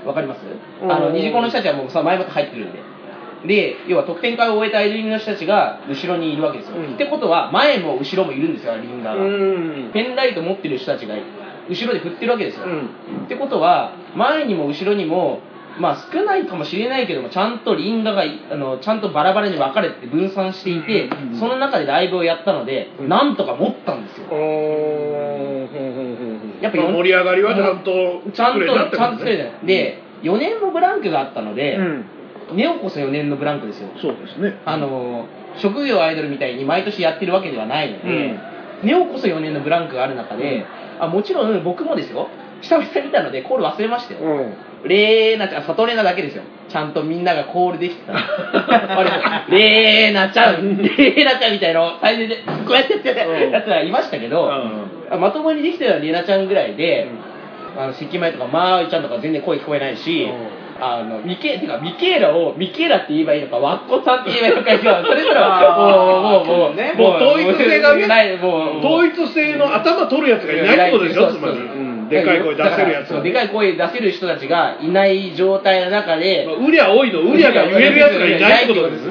[0.04, 0.40] わかります？
[0.82, 2.92] うんあの二次コンの人たちはもうさ前もって入ってるんで。
[3.46, 6.94] で要は得点会を終えたアイドリングの人たちが後ろにいるわけですよ、うん。
[6.94, 9.28] ってことは前も後ろもいるんですよリンガーが、う
[9.88, 9.90] ん。
[9.92, 11.16] ペンライト持ってる人たちが
[11.68, 13.24] 後ろで振ってるわけですよ、うん。
[13.24, 15.40] ってことは前にも後ろにも
[15.78, 21.38] まあ少ないかもしれないけどもちゃんとリンガがいあのちゃんとバラバラに分かれて分散していて、うんうんうん。
[21.38, 23.08] その中でライブをやったので、うん。
[23.08, 24.24] なんとか持ったんですよ。
[26.60, 32.04] やっぱまあ盛り上がりはちゃんとちゃんとちゃんと作れねてないで4年もブランクがあったので、うん。
[32.56, 33.88] ネオこそ4年のブランクですよ。
[34.00, 34.60] そうですね。
[34.64, 35.26] あの
[35.58, 38.38] 職業アイドルみたいに毎年やってるわけではないので、
[38.82, 40.66] ネオこそ4年のブランクがある中で、
[40.98, 42.28] あもちろん僕もですよ。
[42.62, 44.54] 久々に見たのでコール忘れましたよ、うん
[44.84, 46.42] レーナちゃん、里レナだけですよ。
[46.68, 48.14] ちゃんとみんながコールできてた。
[48.14, 57.08] あれレーナちゃん、レーナちゃんみたいのを最初で、こうやってやってうんやつはいましたけど、あまともにできてるのはレーナちゃんぐらいで、
[57.76, 60.28] あの、関前とかマーイちゃんとか全然声聞こえないし、
[60.80, 65.04] あの、ミケ、てか、ミケーラを、ミケーラって言えばいいのか、ワッコさんって言えばいいのか。
[65.06, 71.54] それぞれは、もう、もう、もう、ねもう統一性がねない、もう、統一性の頭取るやつがいないってことでしょつまり、
[72.12, 73.08] でかい声出せるやつ。
[73.08, 77.22] そうでかい声出せる人たちがいない状態の中で、まあ、うりゃ多いの。
[77.22, 79.02] うりゃが言えるやつがいないってことです。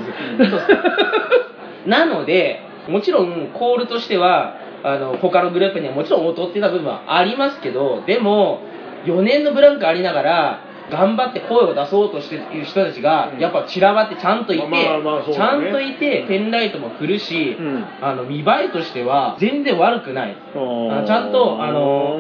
[1.88, 8.62] なので、もちろんコールとしては、あの他のグループにはもちろん劣ってた部分はありますけど、でも、
[9.06, 17.86] 4年のブランクありながら、頑張って声を出そうとしている人たちが、やっぱ散らばってちゃんといて、ちゃんといて、ペンライトも振るし、うん。
[18.02, 20.36] あの見栄えとしては全然悪くない。
[20.54, 22.20] ちゃんと、あの、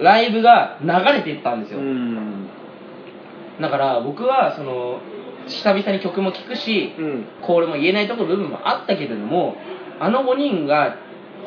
[0.00, 1.80] ライブが流れていったんですよ。
[1.80, 2.48] うん。
[3.60, 5.00] だから僕はその
[5.46, 7.24] 久々に曲も聴くし、うん。
[7.42, 9.56] コールも言えないところ部分もあったけれども
[10.00, 10.96] あの5人が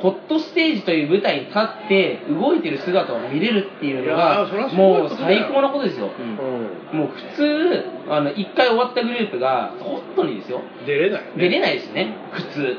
[0.01, 6.97] ホットステージという舞台に立って動いてる姿を見れるっていうのがもう最高なことですよ、うん。
[6.97, 10.61] もう普通あの1回終わったグループがホットにですよ。
[10.85, 11.31] 出れないね。
[11.35, 12.15] 出れないですね。
[12.31, 12.77] 普通。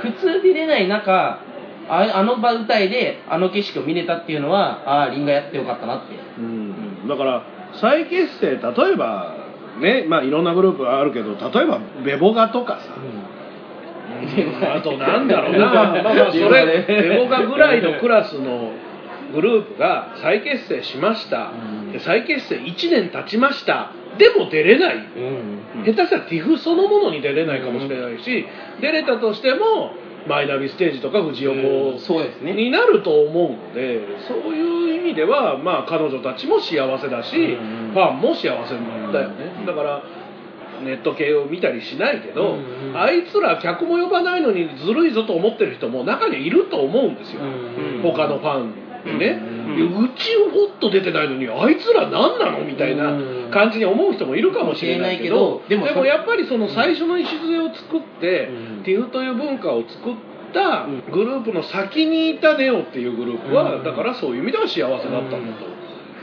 [0.00, 1.40] 普通出れない中
[1.90, 6.14] ああの場舞台であの景色を見れたっていうのはああリンガやってよかったなって。
[6.38, 7.08] うん。
[7.08, 7.44] だから
[7.80, 9.34] 再結成例えば
[9.80, 12.94] ねまあいろんなグループがあるけど例えばベボガとかさ、
[14.76, 18.72] あとなんだろうな、 まあまあそれ、ベボガぐらいのクラスの
[19.34, 21.52] グループが再結成しました、
[21.92, 24.96] で再結成1年経ちました、でも出れない、
[25.76, 25.84] うん。
[25.84, 28.46] 下手したら TIFF そのものに出れないかもしれないし、
[28.80, 29.94] 出れたとしても、
[30.26, 32.52] マイナビステージとか富士横そうですね。
[32.52, 38.74] になると思うので、そういう意味では、まあ、彼女たちも幸せだし、うんファンも幸せ
[39.12, 39.66] だよね。
[39.66, 40.02] だから
[40.84, 49.42] ネット系を見たりしないけど、うんあいつら客も呼ばないのにずるいぞと思ってる人も中にはいると思うんですよ、うん他のファンでね、
[49.74, 50.04] うん。
[50.04, 53.50] うちをほっと出てないのにあいつら何なのみたいなうん。
[53.50, 58.82] 感じに思う人もいるかもしれないけどでもでもやっぱりその最初の礎を作って、うん。
[58.84, 60.14] ティフという文化を作っ
[60.52, 61.12] たうん。
[61.12, 63.84] グループの先にいたネオっていうグループは、うん。
[63.84, 65.80] だからそういう意味では幸せだったんだと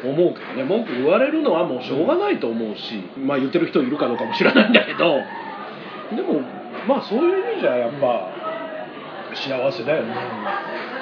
[0.07, 0.63] 思うけどね。
[0.63, 5.21] 文句言われるのはもうしょうがないと思うし、まあ言ってる人いるかどうかも知らないんだけど。
[6.15, 6.41] でも
[6.87, 8.29] まあそういう意味じゃやっぱ
[9.33, 10.13] 幸せだよね。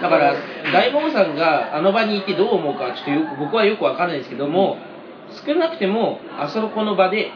[0.02, 0.36] だから
[0.74, 4.78] 大門さんがあの場にいてどう思うかちょっとよく僕はよくわかんないですけども、
[5.46, 7.32] 少なくてもあそこの場で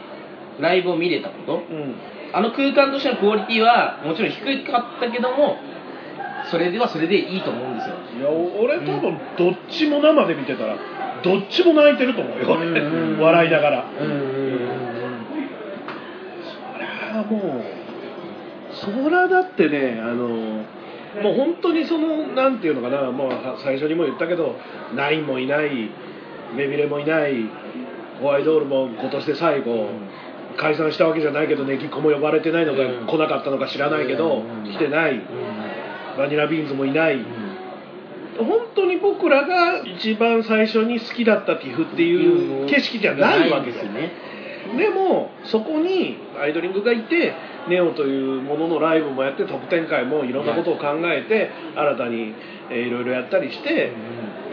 [0.60, 1.54] ライブを見れたこと。
[1.54, 1.94] うん。
[2.32, 5.56] あの空間としてのクオリティはもちろん低かったけども
[6.48, 7.96] それではそれでいいと思うんですよ。
[8.18, 10.76] いやお俺多分どっちも生で見てたら
[11.22, 12.62] どっちも泣いてると思うよ、うん。
[12.62, 14.06] うんうん笑いながら、うん。
[14.06, 14.20] うん。
[16.44, 17.64] そりゃもう
[18.72, 20.64] そりゃだってねあの
[21.22, 23.32] もう本当にそのなんていうのかなもう
[23.64, 24.56] 最初にも言ったけど
[24.94, 25.90] ナインもいない
[26.56, 27.48] ベビレもいない
[28.20, 29.88] ホワイトールも今年で最後、
[30.58, 33.06] 解散したわけじゃないけど Negicco も呼ばれてないのか、うん。
[33.06, 34.70] 来なかったのか知らないけど、うん。
[34.70, 35.22] 来てない、うん。
[36.18, 37.24] バニラビーンズもいない、
[38.36, 44.12] 本当に僕らが一番最初に好きだった TIF っていう景色じゃないわけですよね。
[44.76, 47.34] でもそこにアイドリングがいて
[47.68, 52.34] ネオというもののライブもやって特典会もいろんなことを考えて新たに
[52.70, 53.92] えーいろいろやったりして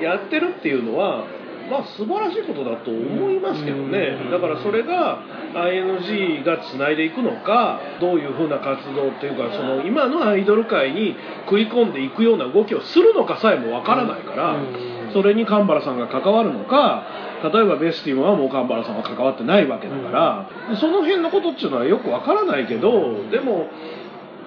[0.02, 1.26] やってるっていうのは
[1.70, 4.18] まあ素晴らしいことだと思いますけどね。
[4.26, 4.32] うん。
[4.32, 5.22] だからそれが
[5.54, 17.04] ING がつないでいくのかどういうふうな活動っていうかその今のアイドル界に食い込んでいくような動きをするのかさえもわからないからうんそれに神原さんが関わるのか
[17.42, 20.50] 例えばベスティンはもう神原さんは関わってないわけだから、
[20.80, 23.68] その辺のことっていうのはよくわからないけど、でも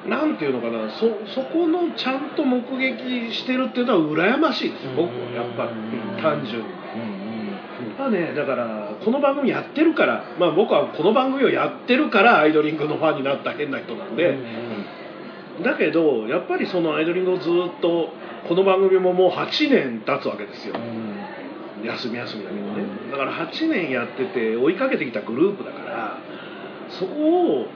[0.07, 6.69] なんていうのかなそそこのちゃんと目撃してるっていうのは羨ましいです僕はやっぱり単純に。
[7.99, 14.39] まあね、だからこの番組やってるから、まあ、僕はこの番組をやってるからアイドリングのファンになった変な人なんで、
[15.65, 18.11] だけどやっぱりそのアイドリングをずっと
[18.49, 20.75] この番組ももう8年経つわけですよ、
[21.85, 22.85] 休み休みだけどね。
[23.11, 26.19] だから8年やってて追いかけてきたグループだから
[26.89, 27.67] そこを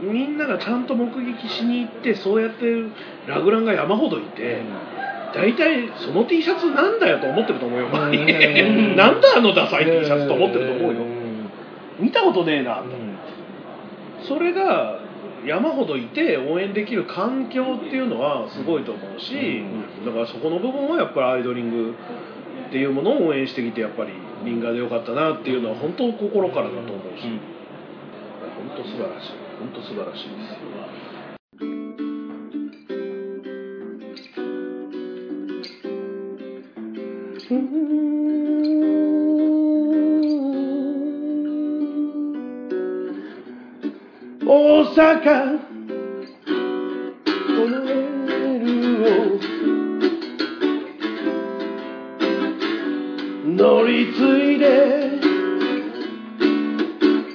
[0.00, 2.64] みんながちゃんと目撃しに行ってそうやって
[3.26, 4.62] ラグランが山ほどいて、
[5.34, 7.88] 大体その T シャツなんだよと思ってると思うよ。
[7.88, 8.24] 周り
[8.96, 11.00] なんだあのダサい T シャツと思ってると思うよ。
[11.98, 12.84] 見たことねえなと。
[14.22, 15.00] それが
[15.46, 19.62] 山ほどいて応援できる環境っていうのはすごいと思うし、
[20.04, 21.94] だからそこの部分はやっぱりアイドリング
[22.68, 24.12] っていうものを応援してきてやっぱり
[24.44, 27.28] リンガーでよかったなっていうのは本当心からだと思うし、
[28.56, 29.32] 本当素晴らしい。
[29.58, 30.28] 本当素晴らしい。
[30.28, 30.56] です
[44.94, 45.58] 阪
[47.26, 48.70] このメール
[49.02, 49.40] を。
[53.56, 54.18] 乗り継
[54.54, 54.64] いで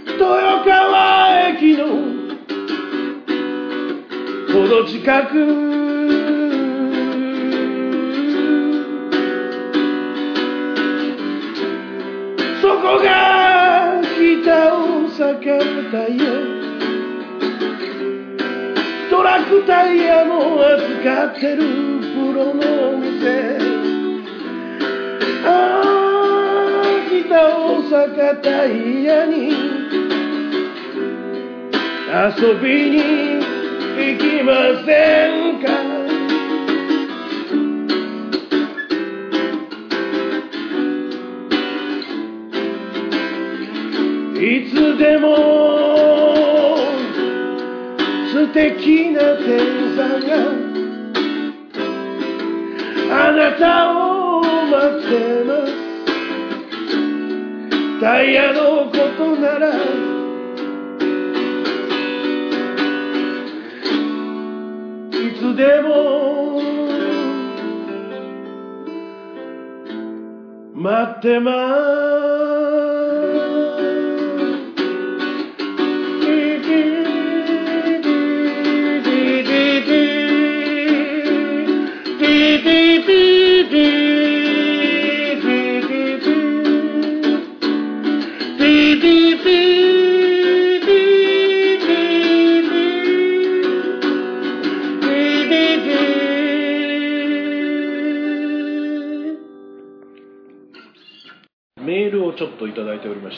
[0.07, 1.83] 豊川駅の
[4.53, 5.33] ほど近く。
[12.61, 14.77] そこが北大
[15.09, 16.09] 阪タイ
[19.65, 21.63] タイヤも扱ってる
[21.99, 22.59] プロの
[22.95, 23.57] お店。
[25.45, 25.47] あ
[25.81, 25.85] あ
[27.09, 29.53] 北大阪タイヤに。
[32.11, 34.49] 遊びに行きま
[34.83, 34.89] せ
[35.27, 35.69] んか？
[44.41, 45.68] いつでも
[48.59, 48.65] な
[49.37, 50.35] 天さんが
[53.11, 55.69] あなたを待ってます。
[58.01, 58.59] タイヤの
[58.91, 59.69] ことなら
[65.13, 65.89] いつでも
[70.75, 72.08] 待ってメ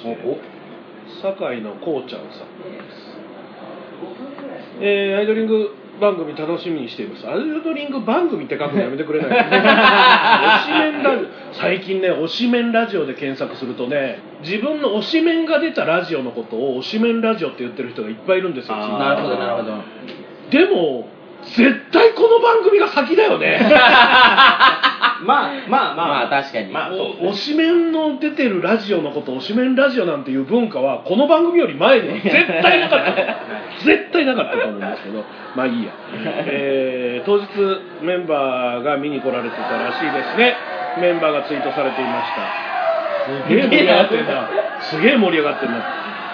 [0.04, 2.30] だいておりまして堺のこうちゃんさん。
[2.30, 3.12] です
[4.82, 7.28] えーアイドリング番組楽しみにしています。
[7.28, 9.30] アイドリング番組って書くのやめてくれない。
[9.30, 18.76] 推しメンラジオ最近ね推しメンラジオで検索するとね自分の推しメンが出たラジオのことを推しメンラジオって言ってる人がいっぱいいるんですよ。
[18.78, 19.74] なるほどなるほど。
[20.50, 21.08] でも
[21.44, 23.60] 絶対この番組が先だよね
[25.26, 26.08] まあまあまあ。
[26.08, 35.24] まあ確かにまあそう推しメンの出てるラジオのこと推しメンラジオなんていう文化はこの番組より前には絶対なかった絶対なかったと思うんですけど
[35.56, 35.92] まあいいや、
[36.48, 37.48] えー当日
[38.02, 40.56] メンバーが見に来られてたらしいですね
[41.00, 44.50] メンバーがツイートされていましたすげえ盛り上がってんな
[44.82, 45.84] すげえ盛り上がってんな、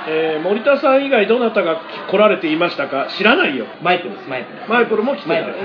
[0.07, 5.57] えー森田さん以外どなたが来られていましたか知らないよマイプですマイプですマイプルも来てた、マイプル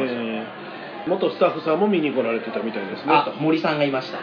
[0.00, 0.65] はいえー
[1.06, 3.12] 元スタッフさんも見に来られてたみたいですね。
[3.12, 4.18] あ森さんがいました。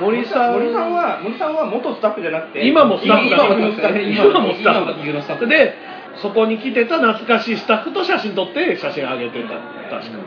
[0.00, 0.54] 森さん。
[0.54, 5.74] 森さんは森さんは元スタッフじゃなくて今もスタッフだ今もスタッフ今もスタッフ今もスタッフで
[6.22, 10.18] そこに来てた懐かしいスタッフと写真撮って写真上げてた確か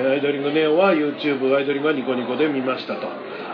[0.00, 3.08] アイドリングネオは YouTube アイドリングはニコニコで見ましたと、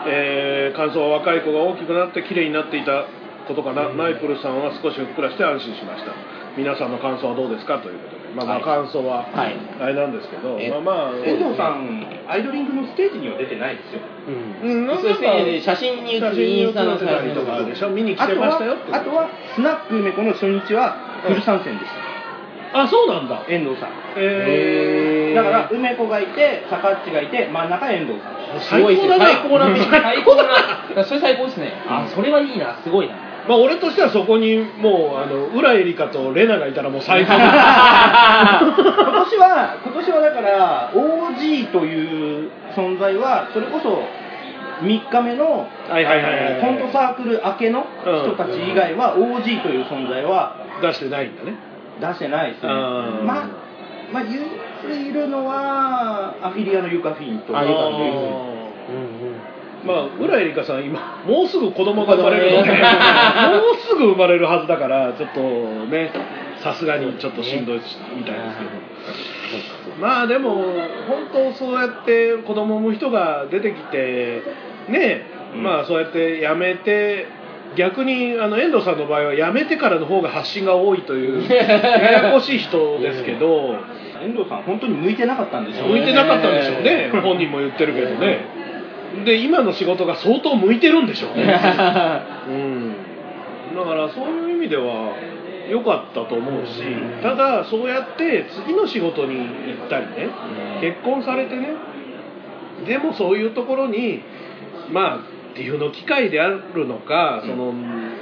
[0.06, 3.06] えー感想は若い子が大きくなって綺麗になっていた
[3.48, 6.12] ことかな、ナイプルさんは少しふっくらして安心しました。
[6.58, 7.78] 皆さんの感想はどうですか？
[7.78, 9.56] ということでまあまあはい感想ははい。
[9.80, 14.86] あれなんですけど、えまあまあ遠藤さんアイドリングのステージには出てないですようん。
[14.86, 17.88] なんか写真に写るインスタの写真に写ってたりとかでしょ。
[17.90, 23.46] 見に来てあとはましたよあとはスナック梅子の初日はフル参戦でした、あそうなんだ。
[23.48, 23.90] 遠藤さん。
[24.16, 28.60] えー、だから梅子がいて坂っちがいて真ん中遠藤さん。
[28.60, 29.76] すごいですね最高だな。
[29.76, 30.44] 最高な。
[30.92, 31.04] 最高な。
[31.08, 31.72] それ最高ですね。
[31.88, 32.76] あそれはいいな。
[32.84, 33.14] すごいな
[33.48, 37.32] まあ俺としてはそこにもうあの浦エリカとレナがいたらもう最高。
[37.36, 44.02] だ今年は今年はだから OG という存在はそれこそ
[44.84, 45.66] 3日目の
[46.60, 51.54] コントサークル明けの人たち以外は OG という存在は出してないんだね。
[52.00, 52.72] 出してないですね。
[52.72, 52.74] う
[53.22, 53.46] んまあ
[54.12, 58.75] まあ唯一いるのはアフィリアのユカフィンとあユカフィン
[59.86, 65.40] まあ浦エリカさん今もうすぐ子供が生まれるのでもうすぐ生まれるはずだからちょっと
[65.86, 66.12] ね
[66.62, 69.96] さすがにちょっとしんどいみたいですけど。
[70.00, 70.54] まあでも
[71.06, 74.42] 本当そうやって子供を産む人が出てきて
[74.88, 75.22] ね、
[75.54, 77.26] まあそうやって辞めて
[77.76, 83.76] 逆にあの遠藤さんの場合は辞めてからの方が発信が多いという ややこしい人ですけど。
[84.22, 87.10] 遠藤さん本当に向いてなかったんでしょう向いてなかったんでしょうね。
[87.22, 88.55] 本人も言ってるけどね
[89.24, 91.42] で今の仕事が相当向いてるんでしょうね。
[92.48, 92.94] うん。
[93.76, 95.14] だからそういう意味では
[95.68, 96.82] 良かったと思うし
[97.22, 99.44] ただそうやって次の仕事に行
[99.84, 100.30] ったりね
[100.80, 101.68] 結婚されてね
[102.86, 104.22] でもそういうところに
[104.90, 107.72] まあっていうの機会であるのか、その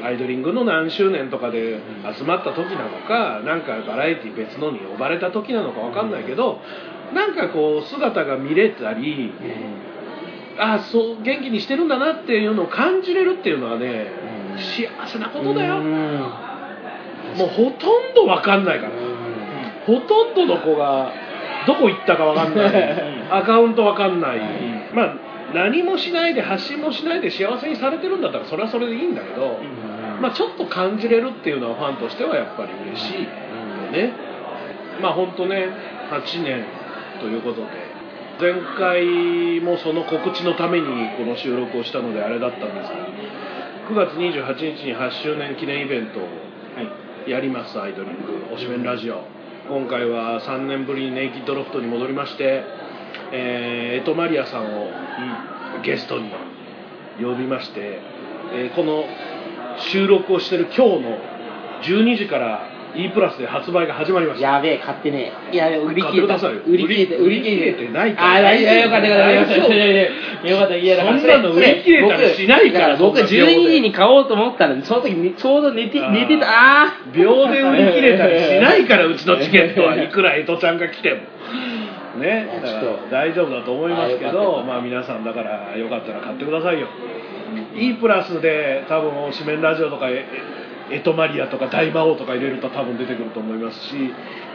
[0.05, 1.81] アイドリングの何周年とかで
[2.17, 6.61] 集まった時なのかなんかバラエティ別のに呼ばれた時なのかわかんないけど、
[7.13, 9.33] なんかこう姿が見れたり、
[10.59, 14.07] ああそう元気にしてるんだなっていうのを感じれるっていうのはね、
[14.57, 18.93] 幸せなことだよ、もうほとんどわかんないから、
[19.87, 21.13] ほとんどの子が
[21.67, 23.15] どこ行ったかわかんない。
[23.31, 24.41] アカウントわかんない、
[24.95, 25.17] まあ
[25.55, 29.59] 何もしないで発信もしないで幸せにされてるんだったらそれはそれでいいんだけど、
[30.21, 33.31] まあ、ちょっと感じれるっていうのはファンとしてはやっぱり嬉しいよ
[33.93, 34.13] ね、
[35.01, 35.69] まあ本当ね
[36.11, 36.65] 8年
[37.21, 37.94] ということで
[38.41, 43.09] 前回もその告知のためにこの収録をしたのであれだったんですが
[43.91, 46.29] 9月28日に8周年記念イベントを
[47.29, 49.23] やりますアイドリング推しメンラジオ。
[49.69, 52.65] 今回は3年ぶりにネイキッドロフトに戻りまして、
[53.33, 54.91] えーエトマリアさんを
[55.83, 56.31] ゲストに
[57.19, 58.01] 呼びまして、
[58.53, 59.05] えーこの
[59.93, 61.19] 収録をしてる今日の
[61.83, 64.55] 12時から E プラスで発売が始まりました。
[64.55, 65.55] やべえ、買ってねえ。
[65.55, 66.05] いや、売り切れた。
[66.05, 66.61] 買ってくださいよ。
[66.67, 67.63] 売り切れて、売り切れて。
[67.63, 68.35] 売り切れてないから。
[68.35, 68.75] あ、大丈夫。
[68.75, 70.49] よかったよかった。
[70.49, 70.77] よかった。
[70.77, 77.13] いやだからそんなの売り切れたりしないから僕、そんな秒で12時に買おうと思ったら、その時にちょうど寝て、寝てた、あー。
[77.13, 81.21] 秒で売り切れたりしないから うちのチケットはいくら江戸ちゃんが来ても。
[82.21, 82.49] ね。
[82.63, 83.11] だからちょっと。
[83.11, 86.87] 大丈夫だと思いますけどまあ皆さんだからよかったら買ってくださいよ。
[87.77, 90.25] E プラスで多分紙面ラジオとかえ
[90.95, 93.97] エトマリアとか大魔王とか入れると多分出てくると思いますし、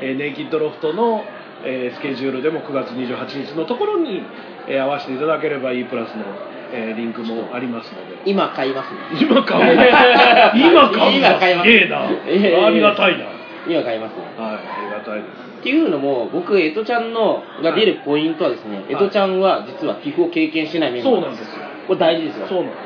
[0.01, 1.23] えーネイキッドロフトの、
[1.65, 4.23] えースケジュールでも9月28日のところに、
[4.67, 6.23] えー合わせていただければ E プラスの、
[6.71, 8.17] えーリンクもありますので。
[8.25, 8.99] 今買いますね。
[9.21, 9.73] 今買う
[10.55, 11.67] 今買う今買います。
[11.69, 12.09] すげえな。
[12.27, 13.25] ええありがたいな。
[13.67, 14.23] 今買いますね。
[14.37, 15.49] はいありがたいです。
[15.59, 18.93] っていうのも、僕、エトちゃんのが出るポイントはですね、い。
[18.93, 21.65] エトちゃんは実は寄付を経験してないメンバーそうなんですよ。
[21.85, 22.47] これ大事ですよ。
[22.47, 22.77] そうなんで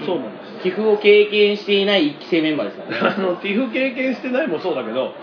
[0.00, 0.06] す。
[0.06, 3.16] そうなんです寄付を経験していない一期生メンバーですからね。
[3.18, 5.14] あのティフ経験してないもそうだけど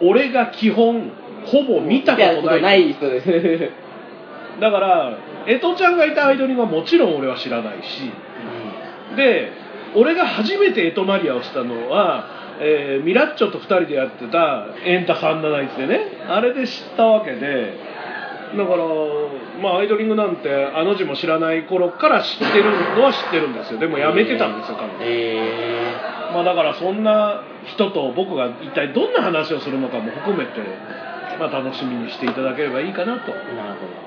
[0.00, 1.10] 俺が基本
[1.44, 3.84] ほぼ見たことないない人です。
[4.60, 8.10] だから江戸ちゃんがいたアイドリングはもちろん俺は知らないし
[9.16, 9.50] で
[9.94, 12.26] 俺が初めてエトマリアをしたのは、
[12.60, 17.74] えーミラッチョと2人でやってた「エンタ371」でねあれで知ったわけで
[18.56, 18.84] だから
[19.62, 25.94] まあアイドリングなんてあの字も知らない頃から知ってるのは知ってるんですよでもやめてたんですよ彼女え
[26.32, 30.52] まあだからそんな人と僕が一体どんな話をするのかも含めて、
[31.38, 33.32] まあ、楽しみにしていただければいいかなと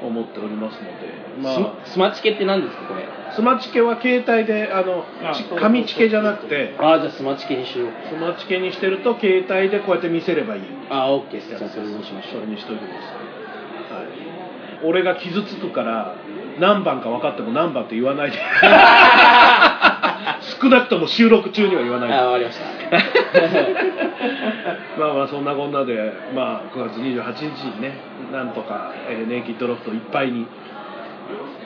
[0.06, 1.08] 思っておりますので、
[1.42, 1.42] ど。
[1.42, 3.06] まあ、ススマチケって何ですか、これ？
[3.34, 7.90] スマチケは携帯であのち紙チケじゃなくてああ、じゃあスマチケにしよう。
[8.10, 11.58] スマチケにしてると携帯でこうやって見せればいいああ、オッケーです。
[11.58, 13.02] じゃあそれにしましょそれにしといてください、
[14.84, 16.16] 俺が傷つくから
[16.60, 18.38] 何番か分かっても何番って言わないで。
[20.62, 22.00] 少なくとも収録中には言わう。
[22.02, 22.10] ない。
[22.10, 22.66] でああ、わかりました。
[25.00, 27.94] まあまあそんなこんなで、まあ、9月28日にね
[28.32, 30.48] なんとか、えーネイキッドロフトいっぱいに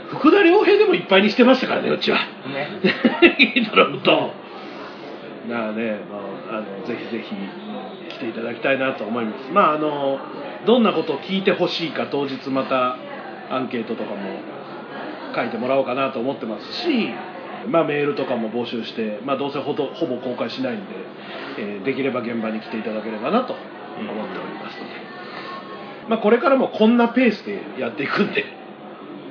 [0.09, 1.89] 福田良平でもいっぱいにしてましたからね。
[1.89, 2.17] うちは。
[3.21, 4.11] ネイキッドロフト。
[5.49, 5.99] だからね、
[6.49, 7.33] まあ、あのぜひぜひ
[8.21, 9.51] 来ていただきたいなと思います。
[9.51, 10.19] まああの
[10.65, 12.97] どんなことを聞いてほしいか当日また
[13.49, 14.17] アンケートとかも
[15.35, 17.09] 書いてもらおうかなと思ってますし、
[17.67, 20.83] まあ、メールとかも募集して、まあ、どうせほどほぼ公開しないんで、
[21.57, 24.77] えーできれば現場に来ていただければなと思っております。
[24.77, 24.93] ので、
[26.09, 28.45] まあ、これからもこんなペースでやっていくんで。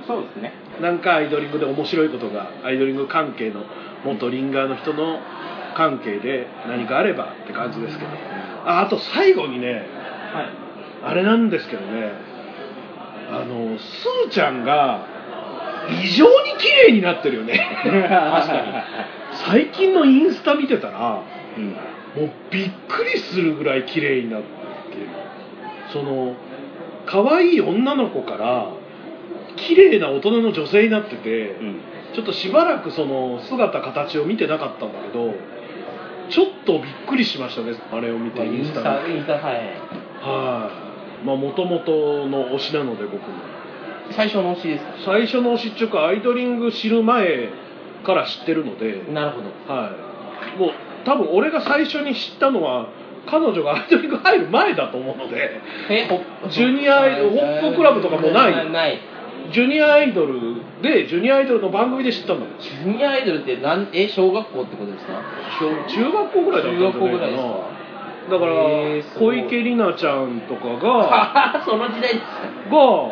[0.06, 0.52] そうですね。
[0.80, 3.62] なんかアイドリングで面白いことがアイドリング関係の
[4.04, 5.20] 元リンガーの人の
[5.76, 8.10] 関係で何かあればって感じですけど
[8.64, 9.84] ああと最後にねはい。
[11.02, 12.12] あれなんですけどね
[13.30, 15.06] あのすーちゃんが
[16.02, 17.58] 異常に綺麗になってるよね。
[17.82, 18.84] 確か
[19.48, 21.22] 最近のインスタ見てたら、
[22.16, 25.06] もうびっくりするぐらい綺麗になってる。
[25.92, 26.36] その
[27.06, 28.72] 可愛い女の子から
[29.56, 31.56] 綺麗な大人の女性になってて、
[32.14, 35.34] ちょっとしばらくその姿形を見てなかったんだけど
[36.30, 38.58] ちょっとびっくりしましたねあれを見てに。
[38.58, 40.70] インスタは
[41.22, 41.24] い。
[41.24, 43.20] もともとの推しなので僕も。
[44.12, 44.92] 最初の推しですか？
[45.04, 47.50] 最初の推しっていうかアイドリング知る前
[48.04, 49.72] から知ってるので、なるほど。
[49.72, 49.90] は
[50.56, 50.70] い、もう
[51.04, 52.88] 多分俺が最初に知ったのは
[53.26, 55.60] 彼女がアイドリング入る前だと思うので。
[56.50, 58.70] ジュニアホップクラブとかもない。
[58.70, 58.98] ない
[59.52, 60.34] ジュニアアイドル
[60.82, 65.12] でジュニアアイドルの番組で知ったんだもんジュニアアイドルってなんえ小学校ってことですか？
[65.58, 67.80] 小中学校ぐらいだったんじゃ中学校ぐらいですなか？
[68.30, 68.52] だから
[69.18, 73.10] 小池里奈ちゃんとかが その時代が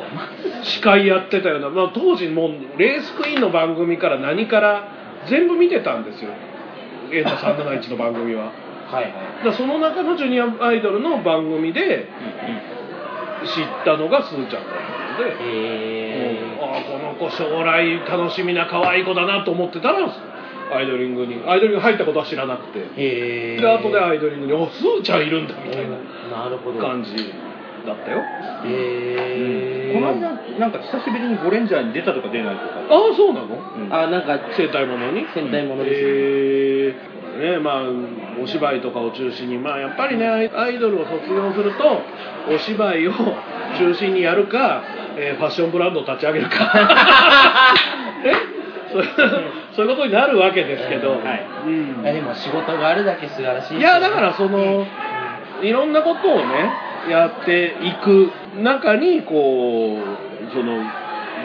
[0.62, 4.84] 司会やってたような、まあ、当時もうレースクイーンの番組から何から
[5.26, 6.30] 全部見てたんですよ。
[7.10, 8.52] エンタ371の番組は。
[8.92, 9.12] はいはい。
[9.44, 12.06] だその中のジュニアアイドルの番組で
[13.44, 14.72] 知ったのがすーちゃんだっ
[15.16, 16.74] たので、へうん。
[16.74, 20.10] ああこの子将来楽しみな可愛い子だなと思ってたら
[20.70, 22.86] アイドリングにアイドリング入ったことは知らなくて。
[22.96, 25.86] えで後でアイドリングに「おすーちゃんいるんだ」みたい
[26.30, 26.78] ななるほど。
[26.78, 27.14] 感じ
[27.86, 28.18] だったよ。
[28.64, 33.46] へえこの間なんか久しぶりにゴレンジャーに出たとか出ないとか、ああそうなの？
[33.56, 33.94] うん。
[33.94, 35.24] あなんか戦隊ものに？
[35.34, 36.08] 戦隊ものですね。
[36.08, 37.52] えー。
[37.54, 37.82] ねまあ
[38.42, 39.58] お芝居とかを中心に。
[39.58, 42.02] まあやっぱりねアイドルを卒業すると
[42.52, 43.12] お芝居を
[43.78, 44.82] 中心にやるか、
[45.16, 46.54] えーファッションブランドを立ち上げるか。
[48.24, 48.32] え？
[48.90, 49.04] そう
[49.76, 51.20] そういうことになるわけですけど、はい。
[51.66, 52.02] うん。
[52.02, 54.86] でも仕事があるだけ素晴らしいいやだからその
[55.62, 56.72] いろんなことをね
[57.10, 58.30] やっていく
[58.62, 60.82] 中にこうその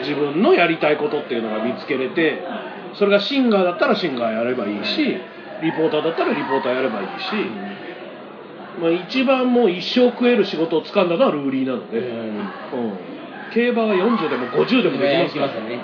[0.00, 2.42] 自分のやりたいことっていうのが見つけれて
[2.94, 5.18] それがシンガーだったらシンガーやればいいし
[5.62, 7.34] リポーターだったらリポーターやればいいし、
[8.80, 12.06] まあ、一番もう一生食える仕事を掴んだのはルーリーなので、うん。
[12.06, 12.44] うん。
[13.52, 15.68] 競馬は40でも50でもできますから。
[15.68, 15.80] ね。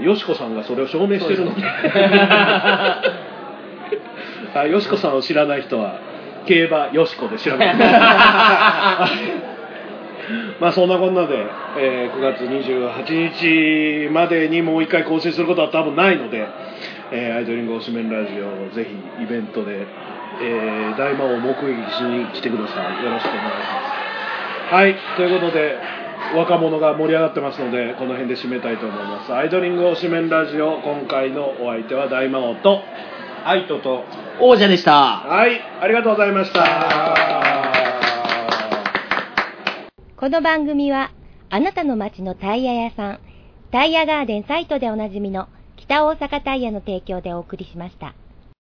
[0.00, 1.62] よしこさんがそれを証明してるので。
[4.54, 6.00] あ よしこさんを知らない人は
[6.46, 7.74] 競馬よしこで調べて。
[10.60, 11.46] まあそんなこんなで、
[11.78, 16.46] えー9月28日までにもう一回更新することは多分ないので、
[17.10, 19.86] えーアイドリング推しメンラジオをぜひイベントで、
[20.40, 21.54] えー大魔王目撃
[21.92, 23.04] しに来てください。
[23.04, 23.82] よろしくお願いしま
[24.70, 24.74] す。
[24.74, 25.76] はいということで
[26.36, 29.34] 若者が盛り上がってますのでこの辺で締めたいと思います。
[29.34, 32.80] アイドリング推しメンラジオ今回のお相手は大魔王と
[33.44, 34.04] アイトと。
[34.40, 34.92] 王者でした。
[34.92, 37.62] はいありがとうございました。
[40.16, 41.10] この番組は
[41.50, 43.20] あなたの街のタイヤ屋さん
[43.72, 48.14] タイヤガーデンサイトでおなじみの北大阪タイヤの提供でお送りしました。